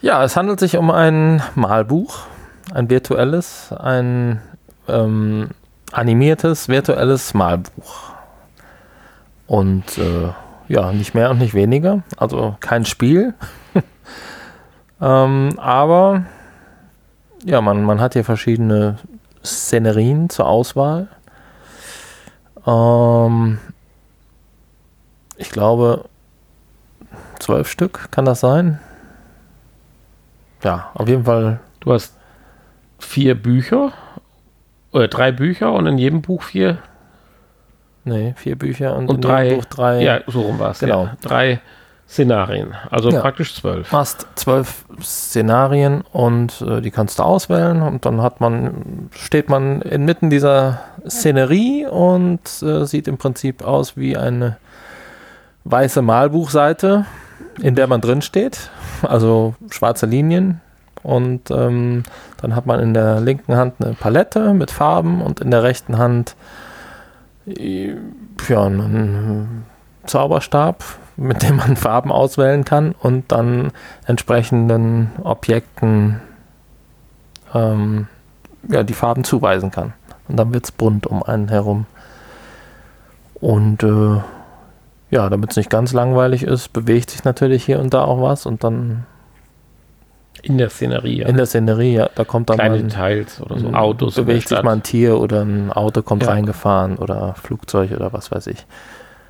[0.05, 2.26] Ja, es handelt sich um ein Malbuch,
[2.74, 4.38] ein virtuelles, ein
[4.86, 5.48] ähm,
[5.92, 8.12] animiertes, virtuelles Malbuch.
[9.46, 10.28] Und äh,
[10.68, 12.02] ja, nicht mehr und nicht weniger.
[12.18, 13.32] Also kein Spiel.
[15.00, 16.24] ähm, aber
[17.42, 18.98] ja, man, man hat hier verschiedene
[19.42, 21.09] Szenerien zur Auswahl.
[22.66, 23.59] Ähm,
[25.38, 26.05] ich glaube,
[27.38, 28.80] zwölf Stück kann das sein.
[30.64, 31.60] Ja, auf jeden Fall.
[31.80, 32.16] Du hast
[32.98, 33.92] vier Bücher
[34.92, 36.78] oder drei Bücher und in jedem Buch vier
[38.04, 40.02] Nee, vier Bücher und, und drei, Buch drei.
[40.02, 40.78] Ja, so rum war es.
[40.80, 41.04] Genau.
[41.04, 41.16] Ja.
[41.22, 41.60] Drei
[42.06, 42.74] Szenarien.
[42.90, 43.20] Also ja.
[43.20, 43.88] praktisch zwölf.
[43.88, 49.80] Fast zwölf Szenarien und äh, die kannst du auswählen und dann hat man, steht man
[49.80, 54.58] inmitten dieser Szenerie und äh, sieht im Prinzip aus wie eine
[55.64, 57.06] weiße Malbuchseite,
[57.62, 58.70] in der man drin steht.
[59.07, 60.61] Also schwarze Linien.
[61.02, 62.02] Und ähm,
[62.40, 65.98] dann hat man in der linken Hand eine Palette mit Farben und in der rechten
[65.98, 66.34] Hand
[67.46, 69.64] ja, einen
[70.07, 70.82] Zauberstab,
[71.16, 73.70] mit dem man Farben auswählen kann und dann
[74.07, 76.20] entsprechenden Objekten
[77.55, 78.09] ähm,
[78.68, 79.92] ja, die Farben zuweisen kann.
[80.28, 81.86] Und dann wird es bunt um einen herum.
[83.34, 84.20] Und äh,
[85.14, 88.46] ja, damit es nicht ganz langweilig ist, bewegt sich natürlich hier und da auch was
[88.46, 89.06] und dann
[90.42, 91.28] in der Szenerie, ja.
[91.28, 92.10] In der Szenerie, ja.
[92.14, 94.16] Da kommt dann Kleine mal Details oder so Autos.
[94.16, 96.30] Bewegt sich mal ein Tier oder ein Auto kommt ja.
[96.30, 98.66] reingefahren oder Flugzeug oder was weiß ich.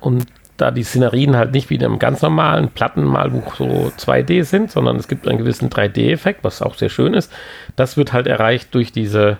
[0.01, 0.25] Und
[0.57, 4.97] da die Szenerien halt nicht wie in einem ganz normalen Plattenmalbuch so 2D sind, sondern
[4.97, 7.31] es gibt einen gewissen 3D-Effekt, was auch sehr schön ist.
[7.75, 9.37] Das wird halt erreicht durch diese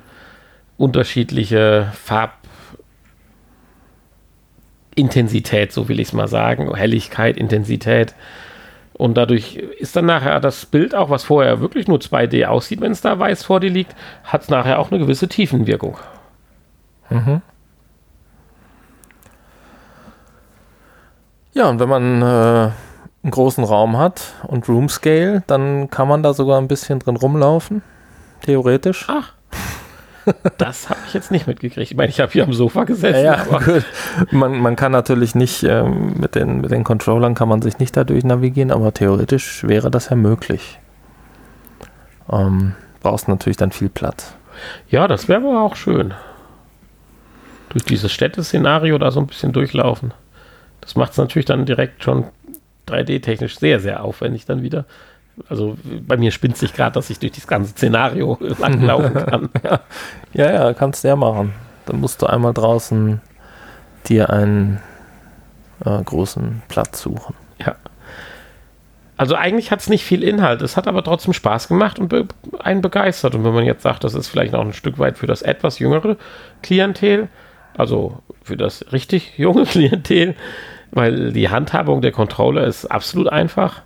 [0.77, 1.87] unterschiedliche
[4.95, 8.15] Farbintensität, so will ich es mal sagen, Helligkeit, Intensität
[8.93, 12.93] und dadurch ist dann nachher das Bild auch, was vorher wirklich nur 2D aussieht, wenn
[12.93, 13.93] es da weiß vor dir liegt,
[14.23, 15.97] hat es nachher auch eine gewisse Tiefenwirkung.
[17.09, 17.41] Mhm.
[21.53, 22.71] Ja, und wenn man äh,
[23.23, 27.17] einen großen Raum hat und Room Scale, dann kann man da sogar ein bisschen drin
[27.17, 27.81] rumlaufen,
[28.41, 29.05] theoretisch.
[29.09, 29.33] Ach.
[30.57, 31.91] Das habe ich jetzt nicht mitgekriegt.
[31.91, 33.23] Ich meine, ich habe hier am Sofa gesessen.
[33.23, 33.81] Ja, ja
[34.31, 37.95] man, man, kann natürlich nicht, ähm, mit, den, mit den Controllern kann man sich nicht
[37.95, 40.79] dadurch navigieren, aber theoretisch wäre das ja möglich.
[42.31, 44.35] Ähm, brauchst natürlich dann viel Platz.
[44.89, 46.13] Ja, das wäre aber auch schön.
[47.69, 50.13] Durch dieses Städteszenario da so ein bisschen durchlaufen.
[50.81, 52.25] Das macht es natürlich dann direkt schon
[52.87, 54.85] 3D-technisch sehr, sehr aufwendig dann wieder.
[55.49, 55.77] Also
[56.07, 59.49] bei mir spinnt sich gerade, dass ich durch das ganze Szenario langlaufen kann.
[59.63, 60.51] ja.
[60.51, 61.53] ja, kannst du ja machen.
[61.85, 63.21] Dann musst du einmal draußen
[64.07, 64.79] dir einen
[65.83, 67.35] äh, großen Platz suchen.
[67.63, 67.75] Ja.
[69.17, 72.27] Also eigentlich hat es nicht viel Inhalt, es hat aber trotzdem Spaß gemacht und be
[72.59, 73.35] einen begeistert.
[73.35, 75.79] Und wenn man jetzt sagt, das ist vielleicht noch ein Stück weit für das etwas
[75.79, 76.17] jüngere
[76.61, 77.29] Klientel,
[77.77, 80.35] also für das richtig junge Klientel,
[80.91, 83.81] weil die Handhabung der Controller ist absolut einfach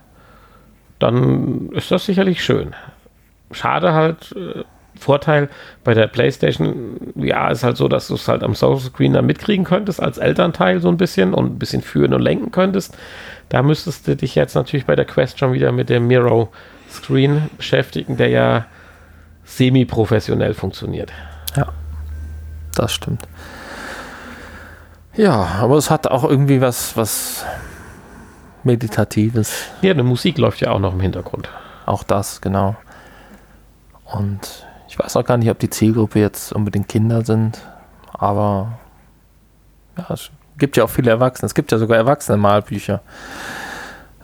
[1.00, 2.74] dann ist das sicherlich schön.
[3.50, 4.62] Schade halt, äh,
[4.98, 5.48] Vorteil
[5.82, 9.26] bei der PlayStation ja, ist halt so, dass du es halt am Social Screen dann
[9.26, 12.96] mitkriegen könntest, als Elternteil so ein bisschen und ein bisschen führen und lenken könntest.
[13.48, 16.52] Da müsstest du dich jetzt natürlich bei der Quest schon wieder mit dem Miro
[16.90, 18.66] Screen beschäftigen, der ja
[19.44, 21.12] semi-professionell funktioniert.
[21.56, 21.72] Ja,
[22.74, 23.26] das stimmt.
[25.16, 27.44] Ja, aber es hat auch irgendwie was, was
[28.64, 29.68] Meditatives.
[29.82, 31.48] Ja, eine Musik läuft ja auch noch im Hintergrund.
[31.86, 32.76] Auch das, genau.
[34.04, 37.60] Und ich weiß auch gar nicht, ob die Zielgruppe jetzt unbedingt Kinder sind,
[38.12, 38.78] aber
[39.96, 41.46] ja, es gibt ja auch viele Erwachsene.
[41.46, 43.00] Es gibt ja sogar Erwachsene-Malbücher,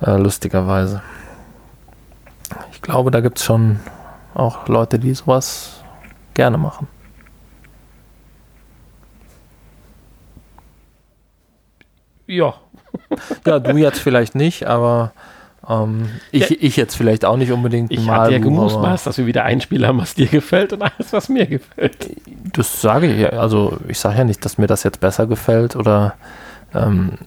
[0.00, 1.02] äh, lustigerweise.
[2.72, 3.80] Ich glaube, da gibt es schon
[4.34, 5.82] auch Leute, die sowas
[6.34, 6.88] gerne machen.
[12.26, 12.54] Ja,
[13.46, 15.12] ja, du jetzt vielleicht nicht, aber
[15.68, 16.56] Ähm, ich, ja.
[16.60, 18.26] ich jetzt vielleicht auch nicht unbedingt ich mal.
[18.26, 21.28] Ich ja gemutmaßt, dass wir wieder ein Spiel haben, was dir gefällt und alles, was
[21.28, 22.10] mir gefällt.
[22.52, 23.30] Das sage ich ja.
[23.30, 26.14] Also ich sage ja nicht, dass mir das jetzt besser gefällt oder
[26.74, 27.18] ähm,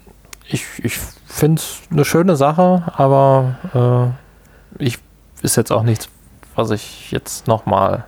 [0.47, 4.13] ich, ich finde es eine schöne Sache, aber
[4.79, 4.97] äh, ich
[5.41, 6.09] ist jetzt auch nichts,
[6.55, 8.05] was ich jetzt nochmal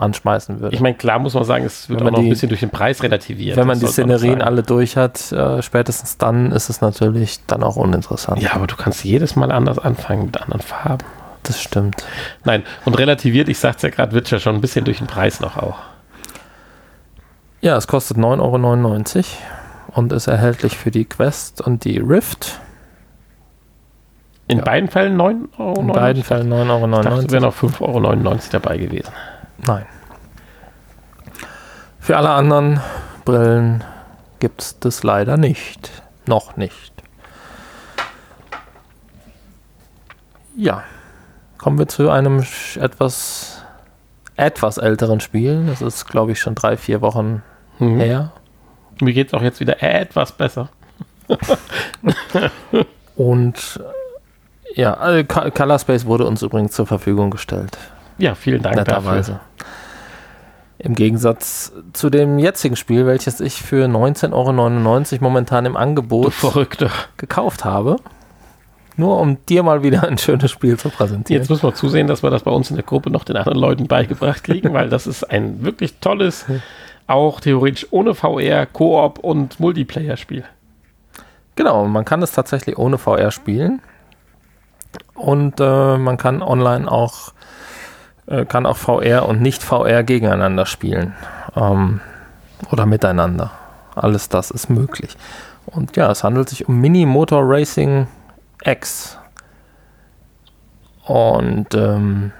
[0.00, 0.74] anschmeißen würde.
[0.74, 2.70] Ich meine, klar muss man sagen, es wird auch noch die, ein bisschen durch den
[2.70, 3.56] Preis relativiert.
[3.56, 7.76] Wenn man die Szenerien alle durch hat, äh, spätestens dann ist es natürlich dann auch
[7.76, 8.40] uninteressant.
[8.42, 11.04] Ja, aber du kannst jedes Mal anders anfangen mit anderen Farben.
[11.42, 12.04] Das stimmt.
[12.44, 15.40] Nein, und relativiert, ich sag's ja gerade, wird ja schon ein bisschen durch den Preis
[15.40, 15.78] noch auch.
[17.60, 19.24] Ja, es kostet 9,99 Euro
[19.98, 22.60] und ist erhältlich für die Quest und die Rift.
[24.48, 24.64] In ja.
[24.64, 25.80] beiden Fällen 9 Euro?
[25.80, 26.98] In beiden Fällen 9,99 Euro.
[26.98, 29.12] Ich dachte, wären noch 5,99 Euro dabei gewesen.
[29.66, 29.86] Nein.
[31.98, 32.80] Für alle anderen
[33.24, 33.84] Brillen
[34.38, 36.02] gibt es das leider nicht.
[36.26, 36.92] Noch nicht.
[40.56, 40.82] Ja,
[41.58, 42.44] kommen wir zu einem
[42.78, 43.62] etwas,
[44.36, 45.66] etwas älteren Spiel.
[45.66, 47.42] Das ist, glaube ich, schon drei, vier Wochen
[47.78, 48.00] mhm.
[48.00, 48.32] her.
[49.00, 50.68] Mir geht es auch jetzt wieder etwas besser.
[53.16, 53.80] Und
[54.74, 57.76] ja, also Color Space wurde uns übrigens zur Verfügung gestellt.
[58.18, 59.32] Ja, vielen Dank netterweise.
[59.32, 59.49] dafür.
[60.82, 64.32] Im Gegensatz zu dem jetzigen Spiel, welches ich für 19,99
[65.12, 66.32] Euro momentan im Angebot
[67.18, 67.96] gekauft habe.
[68.96, 71.42] Nur um dir mal wieder ein schönes Spiel zu präsentieren.
[71.42, 73.58] Jetzt müssen wir zusehen, dass wir das bei uns in der Gruppe noch den anderen
[73.58, 76.46] Leuten beigebracht kriegen, weil das ist ein wirklich tolles,
[77.06, 80.44] auch theoretisch ohne VR, Koop und Multiplayer-Spiel.
[81.56, 83.82] Genau, man kann es tatsächlich ohne VR spielen.
[85.14, 87.32] Und äh, man kann online auch
[88.30, 91.14] äh, kann auch VR und nicht VR gegeneinander spielen.
[91.54, 92.00] Ähm,
[92.70, 93.50] oder miteinander.
[93.94, 95.16] Alles das ist möglich.
[95.66, 98.06] Und ja, es handelt sich um Mini Motor Racing
[98.64, 99.18] X.
[101.04, 102.32] Und ähm,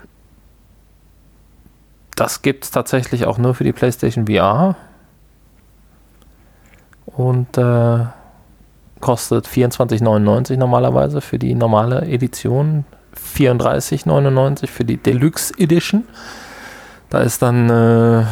[2.17, 4.77] das gibt es tatsächlich auch nur für die PlayStation VR.
[7.07, 8.05] Und äh,
[9.01, 12.85] kostet 24,99 normalerweise für die normale Edition.
[13.31, 16.05] 34,99 für die Deluxe Edition.
[17.11, 18.25] Da ist dann, äh,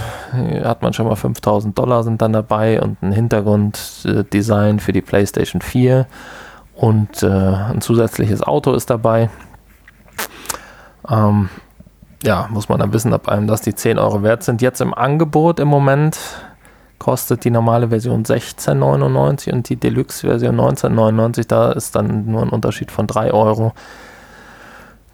[0.63, 5.61] hat man schon mal 5000 Dollar sind dann dabei und ein Hintergrunddesign für die PlayStation
[5.61, 6.07] 4
[6.77, 9.31] und äh, ein zusätzliches Auto ist dabei.
[11.11, 11.49] Ähm,
[12.23, 14.63] ja, muss man dann wissen, ob einem das die 10 Euro wert sind.
[14.63, 16.19] Jetzt im Angebot im Moment
[16.99, 21.47] kostet die normale Version 16,99 und die Deluxe-Version 19,99.
[21.49, 23.73] Da ist dann nur ein Unterschied von 3 Euro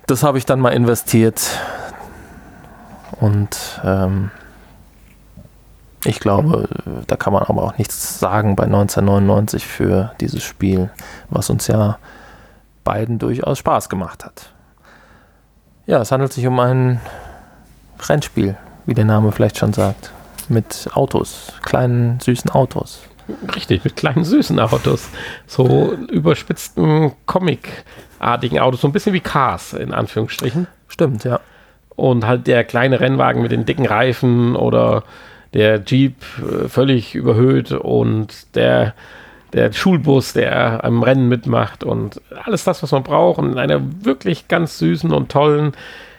[0.07, 1.59] das habe ich dann mal investiert.
[3.21, 4.31] Und ähm,
[6.05, 6.69] ich glaube,
[7.07, 10.91] da kann man aber auch nichts sagen bei 1999 für dieses Spiel,
[11.31, 11.99] was uns ja
[12.85, 14.53] beiden durchaus Spaß gemacht hat.
[15.87, 17.01] Ja, es handelt sich um ein
[18.01, 20.13] Rennspiel, wie der Name vielleicht schon sagt,
[20.49, 23.01] mit Autos, kleinen süßen Autos.
[23.55, 25.09] Richtig, mit kleinen süßen Autos.
[25.47, 27.13] So überspitzten
[28.25, 30.67] Comic-artigen Autos, so ein bisschen wie Cars in Anführungsstrichen.
[30.89, 31.41] Stimmt, ja.
[31.95, 35.05] Und halt der kleine Rennwagen mit den dicken Reifen oder
[35.53, 38.95] der Jeep äh, völlig überhöht und der,
[39.53, 43.81] der Schulbus, der am Rennen mitmacht und alles das, was man braucht und in einer
[44.03, 45.73] wirklich ganz süßen und tollen,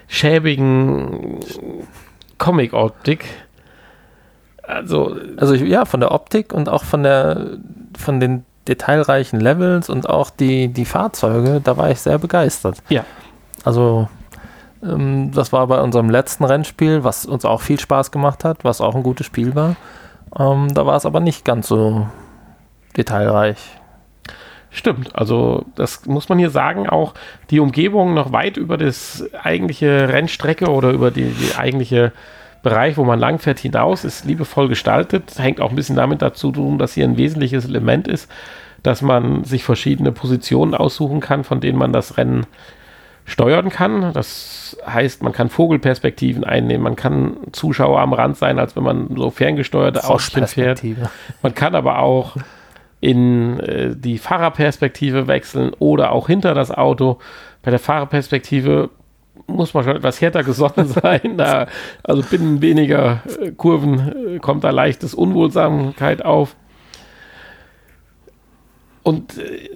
[0.08, 1.40] schäbigen
[2.38, 3.26] Comic-Optik
[4.68, 7.58] also, also ich, ja, von der Optik und auch von der
[7.96, 12.78] von den detailreichen Levels und auch die, die Fahrzeuge, da war ich sehr begeistert.
[12.90, 13.06] Ja.
[13.64, 14.08] Also
[14.84, 18.82] ähm, das war bei unserem letzten Rennspiel, was uns auch viel Spaß gemacht hat, was
[18.82, 19.76] auch ein gutes Spiel war.
[20.38, 22.08] Ähm, da war es aber nicht ganz so
[22.98, 23.58] detailreich.
[24.72, 27.14] Stimmt, also das muss man hier sagen, auch
[27.50, 32.12] die Umgebung noch weit über das eigentliche Rennstrecke oder über die, die eigentliche
[32.66, 35.38] Bereich, wo man langfährt, hinaus, ist liebevoll gestaltet.
[35.38, 38.28] Hängt auch ein bisschen damit dazu tun, dass hier ein wesentliches Element ist,
[38.82, 42.48] dass man sich verschiedene Positionen aussuchen kann, von denen man das Rennen
[43.24, 44.14] steuern kann.
[44.14, 49.16] Das heißt, man kann Vogelperspektiven einnehmen, man kann Zuschauer am Rand sein, als wenn man
[49.16, 50.82] so ferngesteuerte Autos fährt.
[51.44, 52.36] Man kann aber auch
[53.00, 57.20] in äh, die Fahrerperspektive wechseln oder auch hinter das Auto.
[57.62, 58.90] Bei der Fahrerperspektive
[59.48, 61.38] muss man schon etwas härter gesonnen sein.
[61.38, 61.68] Da,
[62.04, 66.56] also binnen weniger äh, Kurven äh, kommt da leichtes Unwohlsamkeit auf.
[69.04, 69.70] Und äh,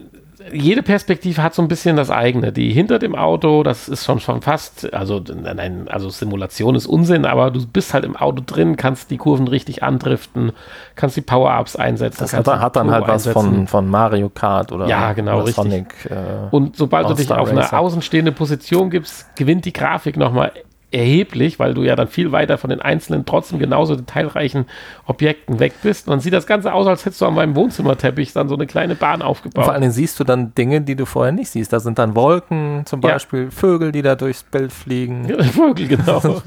[0.53, 2.51] jede Perspektive hat so ein bisschen das eigene.
[2.51, 7.25] Die hinter dem Auto, das ist schon, schon fast, also nein, also Simulation ist Unsinn,
[7.25, 10.51] aber du bist halt im Auto drin, kannst die Kurven richtig andriften,
[10.95, 12.19] kannst die Power-Ups einsetzen.
[12.21, 15.63] Das hat, hat dann halt was von, von Mario Kart oder, ja, genau, oder richtig.
[15.63, 16.05] Sonic.
[16.09, 16.15] Äh,
[16.51, 20.51] Und sobald du dich auf eine außenstehende Position gibst, gewinnt die Grafik nochmal
[20.91, 24.65] erheblich, weil du ja dann viel weiter von den einzelnen, trotzdem genauso detailreichen
[25.05, 26.07] Objekten weg bist.
[26.07, 28.95] Man sieht das Ganze aus, als hättest du an meinem Wohnzimmerteppich dann so eine kleine
[28.95, 29.57] Bahn aufgebaut.
[29.57, 31.71] Und vor allem siehst du dann Dinge, die du vorher nicht siehst.
[31.73, 33.51] Da sind dann Wolken, zum Beispiel ja.
[33.51, 35.27] Vögel, die da durchs Bild fliegen.
[35.27, 36.19] Ja, Vögel, genau.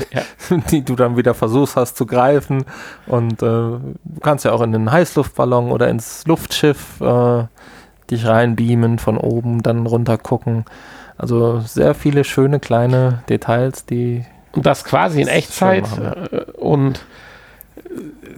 [0.71, 2.65] Die du dann wieder versuchst hast zu greifen.
[3.07, 3.81] Und äh, du
[4.23, 7.45] kannst ja auch in einen Heißluftballon oder ins Luftschiff äh,
[8.11, 10.65] dich reinbeamen, von oben dann runter gucken.
[11.17, 14.25] Also sehr viele schöne kleine Details, die.
[14.53, 15.87] Und das quasi in Echtzeit.
[15.99, 17.01] Äh, und
[17.77, 17.81] äh,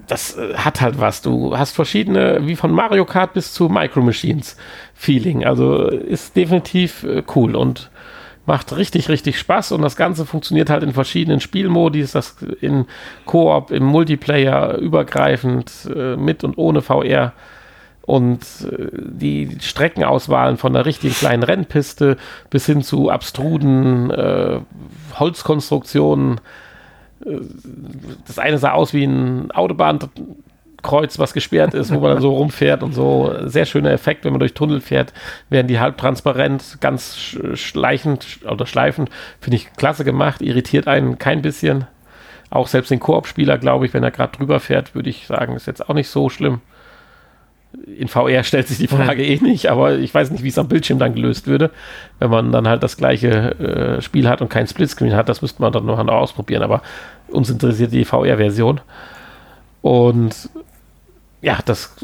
[0.07, 1.23] das äh, hat halt was.
[1.23, 4.57] Du hast verschiedene, wie von Mario Kart bis zu Micro Machines
[4.95, 5.45] Feeling.
[5.45, 7.91] Also ist definitiv cool und
[8.47, 9.73] macht richtig, richtig Spaß.
[9.73, 12.87] Und das Ganze funktioniert halt in verschiedenen Spielmodis, das in
[13.25, 17.33] Koop, im Multiplayer übergreifend, mit und ohne VR
[18.07, 22.17] und äh, die Streckenauswahlen von der richtigen kleinen Rennpiste
[22.51, 24.61] bis hin zu abstruden äh,
[25.19, 26.41] Holzkonstruktionen.
[27.25, 27.39] Äh,
[28.27, 32.83] das eine sah aus wie ein Autobahnkreuz, was gesperrt ist, wo man dann so rumfährt
[32.83, 33.35] und so.
[33.45, 35.15] Sehr schöner Effekt, wenn man durch Tunnel fährt,
[35.49, 39.09] werden die halbtransparent, ganz schleichend oder schleifend.
[39.41, 41.87] Finde ich klasse gemacht, irritiert einen kein bisschen.
[42.51, 45.67] Auch selbst den Koop-Spieler, glaube ich, wenn er gerade drüber fährt, würde ich sagen, ist
[45.67, 46.61] jetzt auch nicht so schlimm
[47.97, 50.69] in VR stellt sich die Frage eh nicht, aber ich weiß nicht, wie es am
[50.69, 51.71] Bildschirm dann gelöst würde,
[52.19, 55.29] wenn man dann halt das gleiche äh, Spiel hat und kein Splitscreen hat.
[55.29, 56.83] Das müsste man dann noch ausprobieren, aber
[57.29, 58.81] uns interessiert die VR-Version.
[59.83, 60.49] Und
[61.43, 61.95] ja, das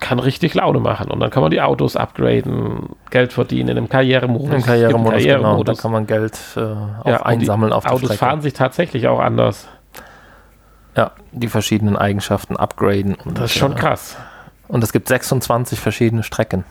[0.00, 1.10] kann richtig Laune machen.
[1.10, 4.54] Und dann kann man die Autos upgraden, Geld verdienen in einem Karrieremodus.
[4.54, 5.56] Im Karrieremodus, Karrieremodus.
[5.56, 5.64] Genau.
[5.64, 8.18] Da kann man Geld äh, auch ja, einsammeln auf Autos Strecke.
[8.18, 9.68] fahren sich tatsächlich auch anders.
[10.96, 13.16] Ja, die verschiedenen Eigenschaften upgraden.
[13.16, 14.16] Und, das ist schon äh, krass.
[14.68, 16.64] Und es gibt 26 verschiedene Strecken.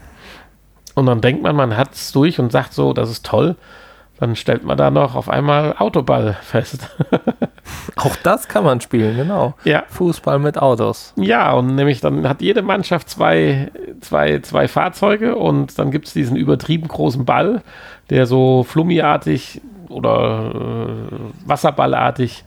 [0.95, 3.55] Und dann denkt man, man hat es durch und sagt so, das ist toll.
[4.17, 6.89] Dann stellt man da noch auf einmal Autoball fest.
[7.97, 9.55] Auch das kann man spielen, genau.
[9.65, 9.83] Ja.
[9.89, 11.13] Fußball mit Autos.
[11.17, 16.13] Ja, und nämlich dann hat jede Mannschaft zwei, zwei, zwei Fahrzeuge und dann gibt es
[16.13, 17.61] diesen übertrieben großen Ball,
[18.09, 22.45] der so flummiartig oder äh, wasserballartig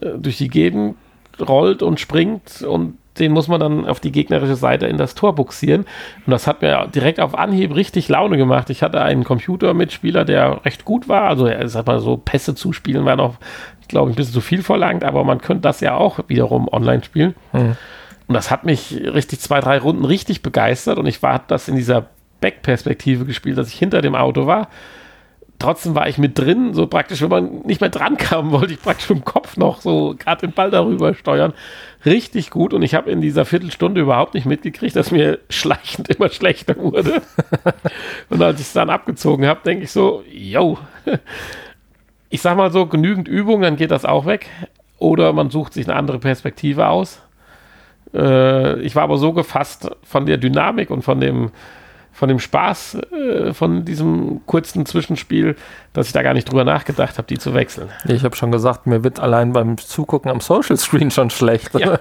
[0.00, 0.96] äh, durch die Gegend
[1.38, 5.34] rollt und springt und den muss man dann auf die gegnerische Seite in das Tor
[5.34, 5.86] buxieren.
[6.26, 8.70] Und das hat mir direkt auf Anhieb richtig Laune gemacht.
[8.70, 11.22] Ich hatte einen Computermitspieler, der recht gut war.
[11.22, 13.36] Also, ich sag mal so, Pässe zuspielen war noch,
[13.88, 17.04] glaube ich, ein bisschen zu viel verlangt, aber man könnte das ja auch wiederum online
[17.04, 17.34] spielen.
[17.52, 17.76] Mhm.
[18.28, 20.98] Und das hat mich richtig zwei, drei Runden richtig begeistert.
[20.98, 22.06] Und ich war das in dieser
[22.40, 24.68] Backperspektive gespielt, dass ich hinter dem Auto war
[25.58, 28.82] trotzdem war ich mit drin, so praktisch, wenn man nicht mehr dran kam, wollte ich
[28.82, 31.52] praktisch im Kopf noch so gerade den Ball darüber steuern.
[32.04, 36.28] Richtig gut und ich habe in dieser Viertelstunde überhaupt nicht mitgekriegt, dass mir schleichend immer
[36.28, 37.22] schlechter wurde.
[38.30, 40.78] und als ich es dann abgezogen habe, denke ich so, yo,
[42.30, 44.48] ich sag mal so, genügend Übung, dann geht das auch weg.
[44.98, 47.20] Oder man sucht sich eine andere Perspektive aus.
[48.14, 51.50] Äh, ich war aber so gefasst von der Dynamik und von dem
[52.16, 55.54] von dem Spaß äh, von diesem kurzen Zwischenspiel,
[55.92, 57.90] dass ich da gar nicht drüber nachgedacht habe, die zu wechseln.
[58.06, 61.78] Ich habe schon gesagt, mir wird allein beim Zugucken am Social Screen schon schlecht.
[61.78, 61.98] Ja,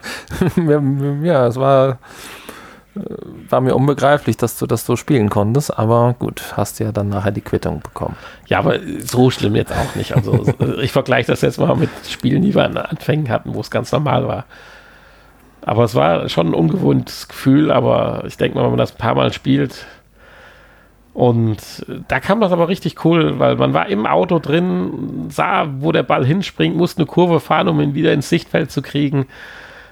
[1.22, 2.00] ja es war,
[2.96, 3.00] äh,
[3.50, 7.32] war mir unbegreiflich, dass du das so spielen konntest, aber gut, hast ja dann nachher
[7.32, 8.16] die Quittung bekommen.
[8.48, 10.16] Ja, aber so schlimm jetzt auch nicht.
[10.16, 10.46] Also
[10.82, 13.92] ich vergleiche das jetzt mal mit Spielen, die wir an Anfängen hatten, wo es ganz
[13.92, 14.46] normal war.
[15.62, 18.98] Aber es war schon ein ungewohntes Gefühl, aber ich denke mal, wenn man das ein
[18.98, 19.86] paar Mal spielt,
[21.16, 25.94] und da kam das aber richtig cool, weil man war im Auto drin, sah, wo
[25.94, 29.28] der Ball hinspringt, musste eine Kurve fahren, um ihn wieder ins Sichtfeld zu kriegen.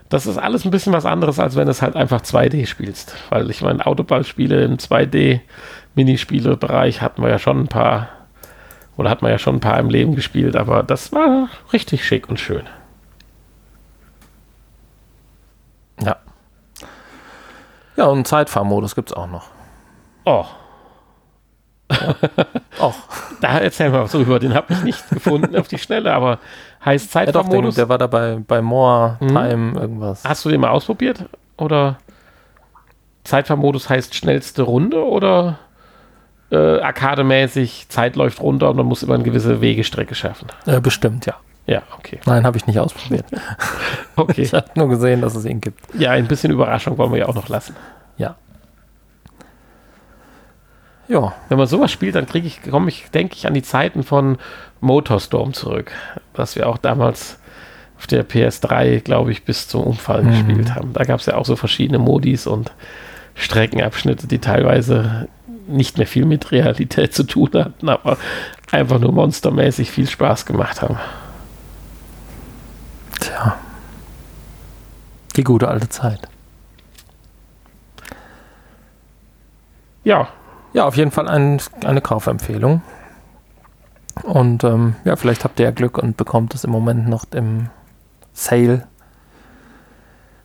[0.09, 3.15] Das ist alles ein bisschen was anderes, als wenn du es halt einfach 2D spielst.
[3.29, 8.09] Weil ich meine, Autoballspiele im 2D-Minispielebereich hatten wir ja schon ein paar,
[8.97, 12.27] oder hat man ja schon ein paar im Leben gespielt, aber das war richtig schick
[12.27, 12.63] und schön.
[16.01, 16.17] Ja.
[17.95, 19.47] Ja, und einen Zeitfahrmodus gibt es auch noch.
[20.25, 20.45] Oh,
[22.79, 22.95] auch.
[23.41, 24.39] Da erzähl mal was drüber.
[24.39, 26.39] Den habe ich nicht gefunden auf die Schnelle, aber
[26.83, 27.75] heißt Zeitfahrmodus.
[27.75, 29.27] Ja, der war dabei bei More mhm.
[29.27, 30.23] Time irgendwas.
[30.23, 31.25] Hast du den mal ausprobiert?
[31.57, 31.97] Oder
[33.23, 35.59] Zeitfahrmodus heißt schnellste Runde oder
[36.51, 40.47] äh, arkademäßig Zeit läuft runter und man muss immer eine gewisse Wegestrecke schaffen?
[40.65, 41.35] Äh, bestimmt, ja.
[41.65, 42.19] Ja, okay.
[42.25, 43.25] Nein, habe ich nicht ausprobiert.
[44.17, 44.41] okay.
[44.41, 45.79] Ich habe nur gesehen, dass es ihn gibt.
[45.95, 47.75] Ja, ein bisschen Überraschung wollen wir ja auch noch lassen.
[48.17, 48.35] Ja.
[51.07, 51.33] Ja.
[51.49, 54.37] Wenn man sowas spielt, dann kriege ich, komme ich, denke ich, an die Zeiten von
[54.81, 55.91] Motorstorm zurück,
[56.33, 57.39] was wir auch damals
[57.97, 60.47] auf der PS3, glaube ich, bis zum Umfallen mhm.
[60.47, 60.93] gespielt haben.
[60.93, 62.71] Da gab es ja auch so verschiedene Modis und
[63.35, 65.27] Streckenabschnitte, die teilweise
[65.67, 68.17] nicht mehr viel mit Realität zu tun hatten, aber
[68.71, 70.97] einfach nur monstermäßig viel Spaß gemacht haben.
[73.19, 73.57] Tja.
[75.35, 76.27] Die gute alte Zeit.
[80.03, 80.27] Ja.
[80.73, 82.81] Ja, auf jeden Fall ein, eine Kaufempfehlung.
[84.23, 87.69] Und ähm, ja, vielleicht habt ihr ja Glück und bekommt es im Moment noch im
[88.33, 88.87] Sale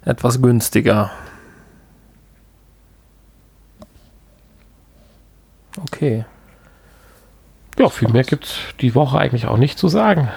[0.05, 1.11] etwas günstiger.
[5.83, 6.25] Okay.
[7.79, 10.29] Ja, viel mehr gibt es die Woche eigentlich auch nicht zu sagen.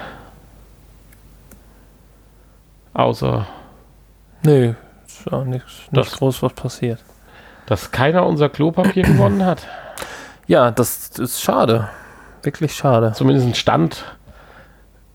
[2.94, 3.46] Außer.
[4.44, 4.74] Nee,
[5.06, 7.02] ist ja nichts, nichts groß was passiert.
[7.66, 9.66] Dass keiner unser Klopapier gewonnen hat.
[10.46, 11.88] Ja, das ist schade.
[12.42, 13.12] Wirklich schade.
[13.14, 14.04] Zumindest ein Stand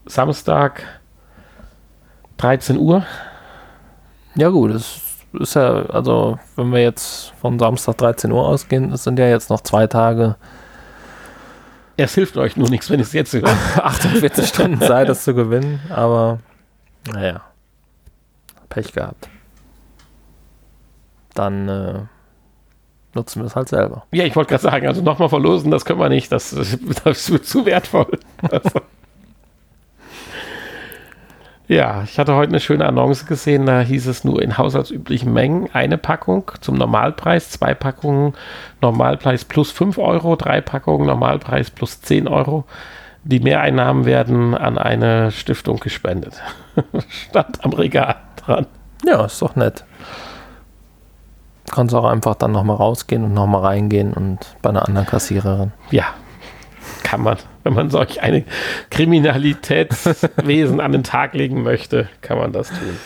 [0.05, 0.83] Samstag
[2.37, 3.05] 13 Uhr.
[4.35, 5.01] Ja, gut, es
[5.33, 9.49] ist ja, also, wenn wir jetzt von Samstag 13 Uhr ausgehen, es sind ja jetzt
[9.49, 10.35] noch zwei Tage.
[11.97, 13.49] Es hilft euch nur nichts, wenn ich es jetzt höre.
[13.83, 16.39] 48 Stunden Zeit, das zu gewinnen, aber
[17.11, 17.41] naja.
[18.69, 19.29] Pech gehabt.
[21.33, 21.99] Dann äh,
[23.17, 24.03] nutzen wir es halt selber.
[24.11, 26.55] Ja, ich wollte gerade sagen, also nochmal verlosen, das können wir nicht, das,
[27.03, 28.17] das wird zu wertvoll.
[28.49, 28.79] Also.
[31.67, 35.69] Ja, ich hatte heute eine schöne Annonce gesehen, da hieß es nur in haushaltsüblichen Mengen
[35.73, 38.33] eine Packung zum Normalpreis, zwei Packungen
[38.81, 42.63] Normalpreis plus 5 Euro, drei Packungen Normalpreis plus 10 Euro.
[43.25, 46.41] Die Mehreinnahmen werden an eine Stiftung gespendet.
[47.09, 48.67] Stand am Regal dran.
[49.05, 49.83] Ja, ist doch nett.
[51.71, 55.73] Kannst auch einfach dann nochmal rausgehen und nochmal reingehen und bei einer anderen Kassiererin.
[55.91, 56.05] Ja,
[57.03, 57.37] kann man.
[57.63, 58.45] Wenn man solch eine
[58.89, 62.97] Kriminalitätswesen an den Tag legen möchte, kann man das tun.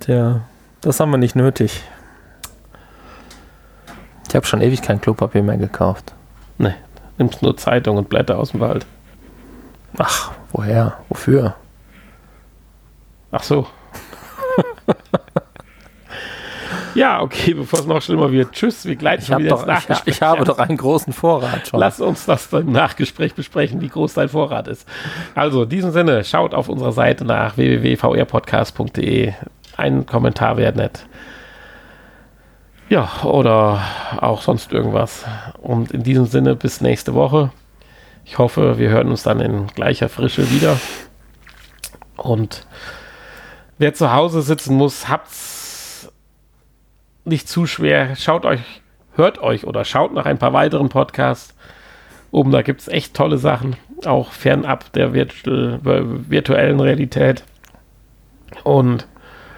[0.00, 0.42] Tja,
[0.82, 1.82] das haben wir nicht nötig.
[4.28, 6.12] Ich habe schon ewig kein Klopapier mehr gekauft.
[6.58, 6.74] Nee,
[7.16, 8.84] nimmst nur Zeitung und Blätter aus dem Wald.
[9.98, 10.98] Ach, woher?
[11.08, 11.54] Wofür?
[13.30, 13.66] Ach so.
[16.96, 18.52] Ja, okay, bevor es noch schlimmer wird.
[18.52, 21.78] Tschüss, wir gleiten ich wieder doch, ins Ich, ich habe doch einen großen Vorrat schon.
[21.78, 24.88] Lass uns das im Nachgespräch besprechen, wie groß dein Vorrat ist.
[25.34, 29.34] Also, in diesem Sinne, schaut auf unserer Seite nach www.vrpodcast.de.
[29.76, 31.06] Ein Kommentar wäre nett.
[32.88, 33.82] Ja, oder
[34.18, 35.26] auch sonst irgendwas.
[35.60, 37.50] Und in diesem Sinne, bis nächste Woche.
[38.24, 40.78] Ich hoffe, wir hören uns dann in gleicher Frische wieder.
[42.16, 42.66] Und
[43.76, 45.55] wer zu Hause sitzen muss, habt's
[47.26, 48.16] nicht zu schwer.
[48.16, 48.60] Schaut euch,
[49.14, 51.54] hört euch oder schaut nach ein paar weiteren Podcasts.
[52.30, 57.44] Oben, da gibt es echt tolle Sachen, auch fernab der virtu virtuellen Realität.
[58.64, 59.06] Und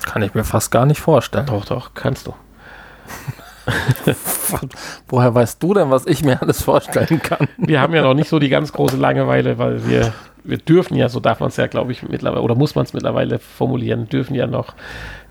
[0.04, 1.46] kann ich mir fast gar nicht vorstellen.
[1.46, 2.34] Doch, doch, kannst du.
[5.08, 7.48] Woher weißt du denn, was ich mir alles vorstellen kann?
[7.58, 10.14] Wir haben ja noch nicht so die ganz große Langeweile, weil wir,
[10.44, 12.94] wir dürfen ja, so darf man es ja, glaube ich, mittlerweile, oder muss man es
[12.94, 14.74] mittlerweile formulieren, dürfen ja noch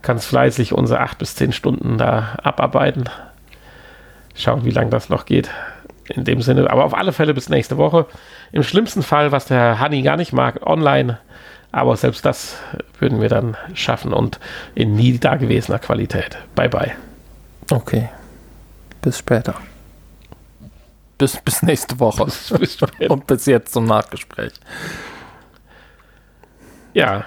[0.02, 3.06] ganz fleißig unsere acht bis zehn Stunden da abarbeiten.
[4.36, 5.50] Schauen, wie lange das noch geht.
[6.10, 8.06] In dem Sinne, aber auf alle Fälle bis nächste Woche.
[8.52, 11.20] Im schlimmsten Fall, was der Honey gar nicht mag, online.
[11.72, 12.58] Aber selbst das
[13.00, 14.40] würden wir dann schaffen und
[14.74, 16.38] in nie dagewesener Qualität.
[16.56, 16.92] Bye bye.
[17.70, 18.10] Okay.
[19.02, 19.56] Bis später.
[21.18, 22.26] Bis, bis nächste Woche.
[22.60, 22.78] Bis, bis
[23.10, 24.54] und bis jetzt zum Nachgespräch.
[26.94, 27.26] Ja.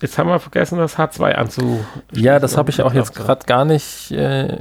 [0.00, 1.84] Jetzt haben wir vergessen, das H2 anzu.
[2.12, 4.56] Ja, das habe ich auch jetzt gerade gar nicht äh,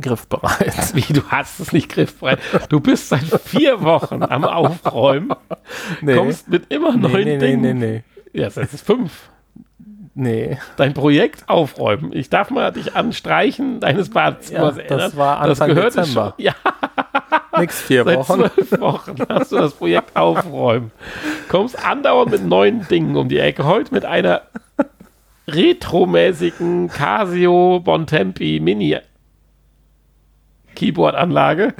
[0.00, 0.74] griffbereit.
[0.94, 2.38] Wie, du hast es nicht griffbereit.
[2.68, 5.32] Du bist seit vier Wochen am Aufräumen,
[6.00, 6.14] nee.
[6.14, 7.60] kommst mit immer neuen nee, nee, Dingen.
[7.62, 8.40] Nee, nee, nee.
[8.40, 9.30] Ja, seit fünf.
[10.14, 10.58] Nee.
[10.76, 12.10] Dein Projekt aufräumen.
[12.12, 14.82] Ich darf mal dich anstreichen deines Badezimmers ja.
[14.84, 16.34] Das war Anfang das Dezember.
[16.36, 16.54] Schon, ja.
[17.60, 18.50] Nix vier Seit Wochen.
[18.50, 20.90] zwölf Wochen hast du das Projekt aufräumen.
[21.48, 23.64] Kommst andauernd mit neuen Dingen um die Ecke.
[23.64, 24.42] Heute mit einer
[25.48, 28.98] retromäßigen Casio Bontempi Mini
[30.74, 31.74] Keyboard-Anlage,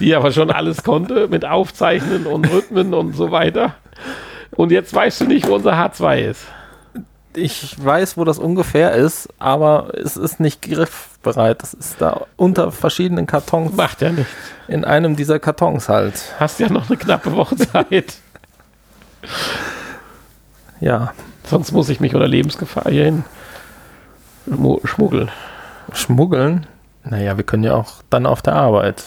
[0.00, 3.74] die aber schon alles konnte mit Aufzeichnen und Rhythmen und so weiter.
[4.56, 6.46] Und jetzt weißt du nicht, wo unser H2 ist
[7.34, 10.62] ich weiß, wo das ungefähr ist, aber es ist nicht
[11.22, 11.62] griffbereit.
[11.62, 13.74] Das ist da unter verschiedenen Kartons.
[13.76, 14.32] Macht ja nichts.
[14.68, 16.34] In einem dieser Kartons halt.
[16.38, 18.14] Hast ja noch eine knappe Woche Zeit.
[20.80, 21.12] ja.
[21.44, 23.24] Sonst muss ich mich unter Lebensgefahr hierhin
[24.84, 25.30] schmuggeln.
[25.92, 26.66] Schmuggeln?
[27.02, 29.04] Naja, wir können ja auch dann auf der Arbeit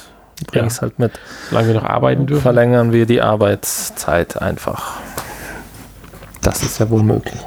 [0.48, 1.14] bringe ich es halt mit.
[1.50, 2.42] Solange wir noch arbeiten dürfen.
[2.42, 5.00] Verlängern wir die Arbeitszeit einfach.
[6.42, 7.40] Das ist ja wohl möglich.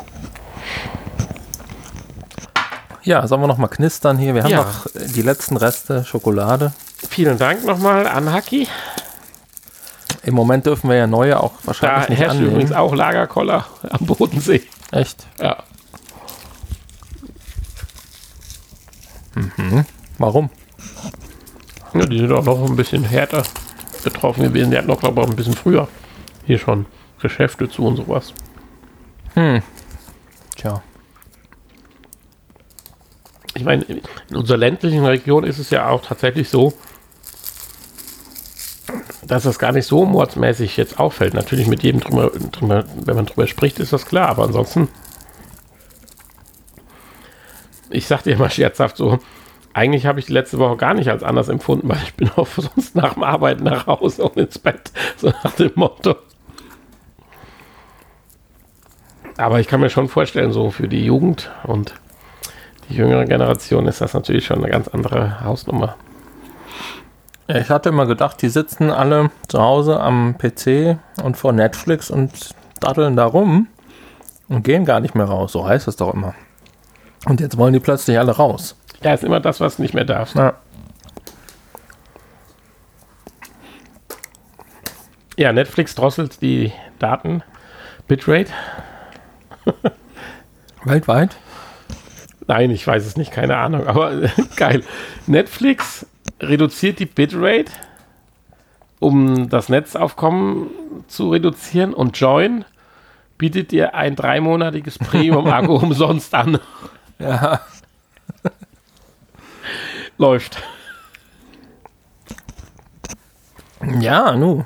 [3.07, 4.35] Ja, sollen wir noch mal knistern hier?
[4.35, 4.65] Wir haben ja.
[4.65, 6.73] noch die letzten Reste Schokolade.
[7.09, 8.67] Vielen Dank nochmal an Haki.
[10.25, 12.51] Im Moment dürfen wir ja neue auch wahrscheinlich da nicht annehmen.
[12.51, 14.65] übrigens auch Lagerkoller am Bodensee.
[14.91, 15.25] Echt?
[15.41, 15.63] Ja.
[19.37, 19.85] Mhm.
[20.19, 20.51] Warum?
[21.95, 23.45] Ja, die sind auch noch ein bisschen härter
[24.03, 24.73] betroffen gewesen.
[24.73, 25.87] Die hatten noch, glaube ich, ein bisschen früher
[26.45, 26.87] hier schon
[27.21, 28.35] Geschäfte zu und sowas.
[29.35, 29.63] Hm.
[30.57, 30.83] Tja.
[33.57, 36.75] Ich meine, in unserer ländlichen Region ist es ja auch tatsächlich so,
[39.27, 41.33] dass das gar nicht so mordsmäßig jetzt auffällt.
[41.33, 44.89] Natürlich mit jedem drüber, drüber, wenn man drüber spricht, ist das klar, aber ansonsten,
[47.89, 49.21] ich sagte immer scherzhaft so,
[49.73, 52.47] eigentlich habe ich die letzte Woche gar nicht als anders empfunden, weil ich bin auch
[52.57, 56.15] sonst nach dem Arbeiten nach Hause und ins Bett, so nach dem Motto.
[59.39, 61.95] Aber ich kann mir schon vorstellen, so für die Jugend und
[62.89, 65.97] die jüngere Generation ist das natürlich schon eine ganz andere Hausnummer.
[67.49, 72.51] Ich hatte immer gedacht, die sitzen alle zu Hause am PC und vor Netflix und
[72.80, 73.68] daddeln da rum
[74.49, 75.53] und gehen gar nicht mehr raus.
[75.53, 76.34] So heißt es doch immer.
[77.26, 78.76] Und jetzt wollen die plötzlich alle raus.
[79.03, 80.34] Ja, ist immer das, was nicht mehr darfst.
[80.34, 80.55] Ja.
[85.37, 87.43] Ja, Netflix drosselt die Daten
[88.09, 88.51] Bitrate.
[90.84, 91.37] Weltweit?
[92.49, 94.82] Nein, ich weiß es nicht, keine Ahnung, aber geil.
[95.26, 96.07] Netflix
[96.40, 97.72] reduziert die Bitrate,
[99.01, 100.68] um das Netzaufkommen
[101.09, 102.64] zu reduzieren und Join
[103.38, 106.59] bietet dir ein dreimonatiges Premium-Abo umsonst an.
[107.18, 107.61] Ja.
[110.18, 110.62] Läuft.
[114.01, 114.64] Ja, nu.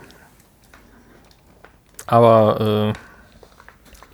[2.06, 2.98] Aber äh,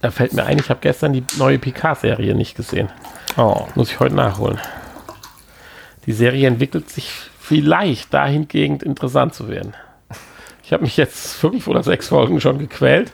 [0.01, 2.89] da fällt mir ein, ich habe gestern die neue Picard-Serie nicht gesehen.
[3.37, 3.67] Oh.
[3.75, 4.59] Muss ich heute nachholen.
[6.07, 9.75] Die Serie entwickelt sich vielleicht dahingehend interessant zu werden.
[10.65, 13.13] Ich habe mich jetzt fünf oder sechs Folgen schon gequält.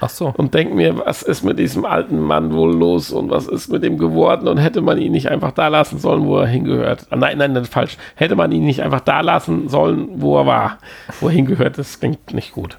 [0.00, 0.32] Ach so.
[0.36, 3.84] Und denke mir, was ist mit diesem alten Mann wohl los und was ist mit
[3.84, 7.06] ihm geworden und hätte man ihn nicht einfach da lassen sollen, wo er hingehört.
[7.10, 7.96] Ah, nein, nein, nein, falsch.
[8.14, 10.78] Hätte man ihn nicht einfach da lassen sollen, wo er war,
[11.20, 11.78] wo er hingehört.
[11.78, 12.78] Das klingt nicht gut.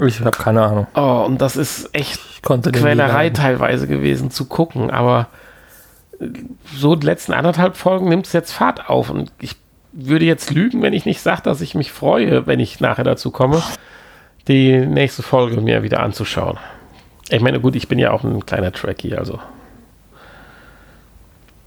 [0.00, 0.86] Ich habe keine Ahnung.
[0.94, 5.28] Oh, und das ist echt Quälerei teilweise gewesen zu gucken, aber
[6.20, 6.26] äh,
[6.74, 9.56] so die letzten anderthalb Folgen nimmt es jetzt Fahrt auf und ich
[9.92, 13.30] würde jetzt lügen, wenn ich nicht sage, dass ich mich freue, wenn ich nachher dazu
[13.30, 13.62] komme,
[14.48, 16.58] die nächste Folge mir wieder anzuschauen.
[17.30, 19.38] Ich meine, gut, ich bin ja auch ein kleiner Trekkie, also.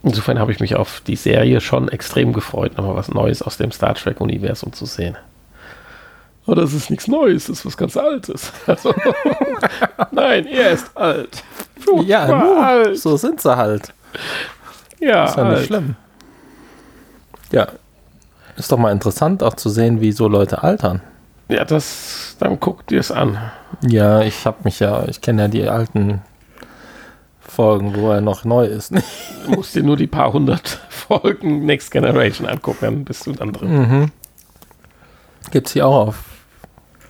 [0.04, 3.72] Insofern habe ich mich auf die Serie schon extrem gefreut, nochmal was Neues aus dem
[3.72, 5.18] Star Trek-Universum zu sehen.
[6.48, 8.52] Oh, das ist nichts Neues, das ist was ganz Altes.
[8.68, 8.94] Also,
[10.12, 11.44] nein, er ist alt.
[11.86, 12.98] Puh, ja, nur, alt.
[12.98, 13.94] so sind sie halt.
[15.00, 15.58] Ja, ist ja alt.
[15.58, 15.96] nicht schlimm.
[17.52, 17.68] Ja,
[18.56, 21.02] ist doch mal interessant auch zu sehen, wie so Leute altern.
[21.50, 23.38] Ja, das, dann guck dir es an.
[23.82, 26.22] Ja, ich habe mich ja, ich kenne ja die alten
[27.40, 28.92] Folgen, wo er noch neu ist.
[29.46, 33.52] du musst dir nur die paar hundert Folgen Next Generation angucken, dann bist du dann
[33.52, 33.78] drin.
[33.78, 34.12] Mhm.
[35.52, 36.27] Gibt es hier auch auf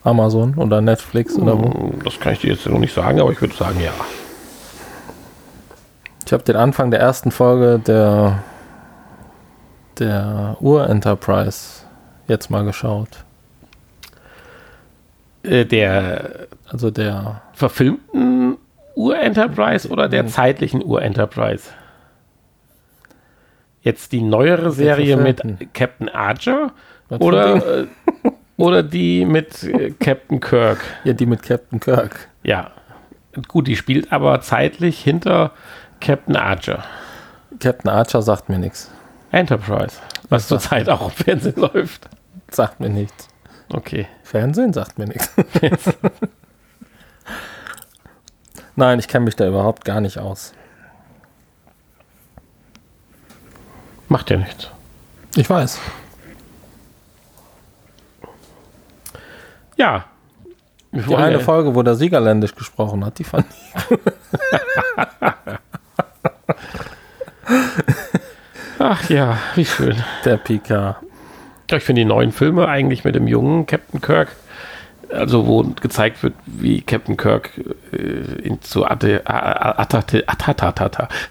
[0.04, 1.74] Amazon oder Netflix oder wo?
[1.74, 3.91] Hm, das kann ich dir jetzt noch nicht sagen, aber ich würde sagen, ja.
[6.26, 8.43] Ich habe den Anfang der ersten Folge der,
[9.98, 11.84] der Ur-Enterprise
[12.28, 13.24] jetzt mal geschaut.
[15.43, 18.58] Äh, der, also der verfilmten
[18.95, 21.70] Ur-Enterprise oder der zeitlichen Ur-Enterprise?
[23.82, 25.41] Jetzt die neuere Serie mit
[25.74, 26.72] Captain Archer
[27.08, 27.88] Was oder
[28.58, 30.80] oder die mit äh, Captain Kirk?
[31.03, 32.28] Ja, die mit Captain Kirk.
[32.43, 32.72] Ja.
[33.47, 35.51] Gut, die spielt aber zeitlich hinter
[36.01, 36.84] Captain Archer.
[37.60, 38.91] Captain Archer sagt mir nichts.
[39.32, 39.97] Enterprise,
[40.30, 42.10] was zurzeit auch im Fernsehen läuft.
[42.49, 43.28] Sagt mir nichts.
[43.70, 44.08] Okay.
[44.24, 45.32] Fernsehen sagt mir nichts.
[48.76, 50.53] Nein, ich kenne mich da überhaupt gar nicht aus.
[54.08, 54.70] Macht ja nichts.
[55.36, 55.80] Ich weiß.
[59.78, 60.05] Ja.
[60.91, 63.97] Die eine Folge, wo der Siegerländisch gesprochen hat, die fand ich.
[68.80, 70.03] Ach ja, wie schön.
[70.25, 70.97] Der Pika.
[71.71, 74.30] Ich finde die neuen Filme eigentlich mit dem jungen Captain Kirk
[75.11, 77.51] also wo gezeigt wird, wie Captain Kirk
[77.91, 78.89] äh, in, zur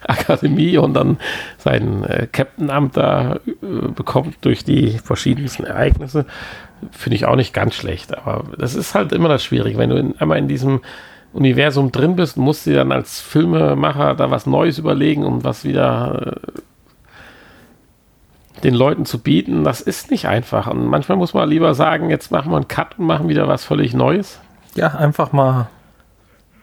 [0.07, 1.19] Akademie und dann
[1.59, 6.27] sein äh, Captain-Amt da äh, bekommt durch die verschiedensten Ereignisse,
[6.91, 8.17] finde ich auch nicht ganz schlecht.
[8.17, 10.81] Aber das ist halt immer das Schwierige, wenn du in, einmal in diesem
[11.33, 16.39] Universum drin bist, musst du dann als Filmemacher da was Neues überlegen, um was wieder
[16.55, 16.61] äh,
[18.63, 20.67] den Leuten zu bieten, das ist nicht einfach.
[20.67, 23.65] Und manchmal muss man lieber sagen, jetzt machen wir einen Cut und machen wieder was
[23.65, 24.41] völlig Neues.
[24.75, 25.69] Ja, einfach mal.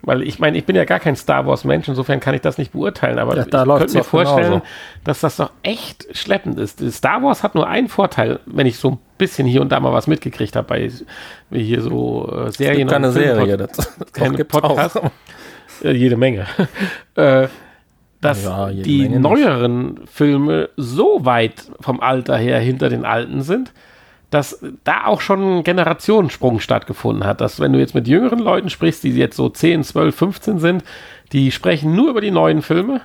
[0.06, 2.74] Weil ich meine, ich bin ja gar kein Star Wars-Mensch, insofern kann ich das nicht
[2.74, 4.66] beurteilen, aber ja, ich könnte mir vorstellen, genauso.
[5.06, 6.80] dass das doch echt schleppend ist.
[6.92, 9.94] Star Wars hat nur einen Vorteil, wenn ich so ein bisschen hier und da mal
[9.94, 10.92] was mitgekriegt habe bei
[11.52, 12.74] hier so äh, Serien.
[12.74, 15.00] Es gibt keine Serie, das, keine Podcast.
[15.82, 16.48] Äh, jede Menge.
[17.16, 17.48] äh,
[18.20, 20.02] dass ja, die Menge neueren.
[20.06, 23.72] Filme so weit vom Alter her hinter den alten sind,
[24.34, 27.42] dass da auch schon ein Generationensprung stattgefunden hat.
[27.42, 30.84] Dass wenn du jetzt mit jüngeren Leuten sprichst, die jetzt so 10, 12, 15 sind,
[31.32, 33.02] die sprechen nur über die neuen Filme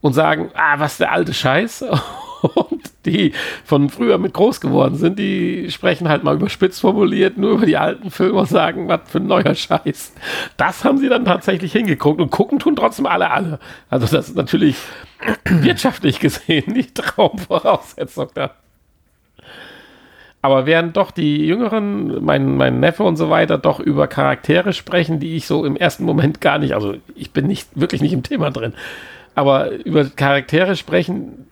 [0.00, 1.84] und sagen, ah, was der alte Scheiß.
[2.42, 3.32] Und die
[3.64, 7.78] von früher mit groß geworden sind, die sprechen halt mal überspitzt formuliert nur über die
[7.78, 10.12] alten Filme und sagen, was für ein neuer Scheiß.
[10.58, 13.60] Das haben sie dann tatsächlich hingeguckt und gucken tun trotzdem alle alle.
[13.88, 14.76] Also das ist natürlich
[15.46, 18.50] wirtschaftlich gesehen die Traumvoraussetzung da.
[20.44, 25.18] Aber während doch die Jüngeren, mein, mein Neffe und so weiter, doch über Charaktere sprechen,
[25.18, 28.22] die ich so im ersten Moment gar nicht, also ich bin nicht wirklich nicht im
[28.22, 28.74] Thema drin,
[29.34, 31.46] aber über Charaktere sprechen,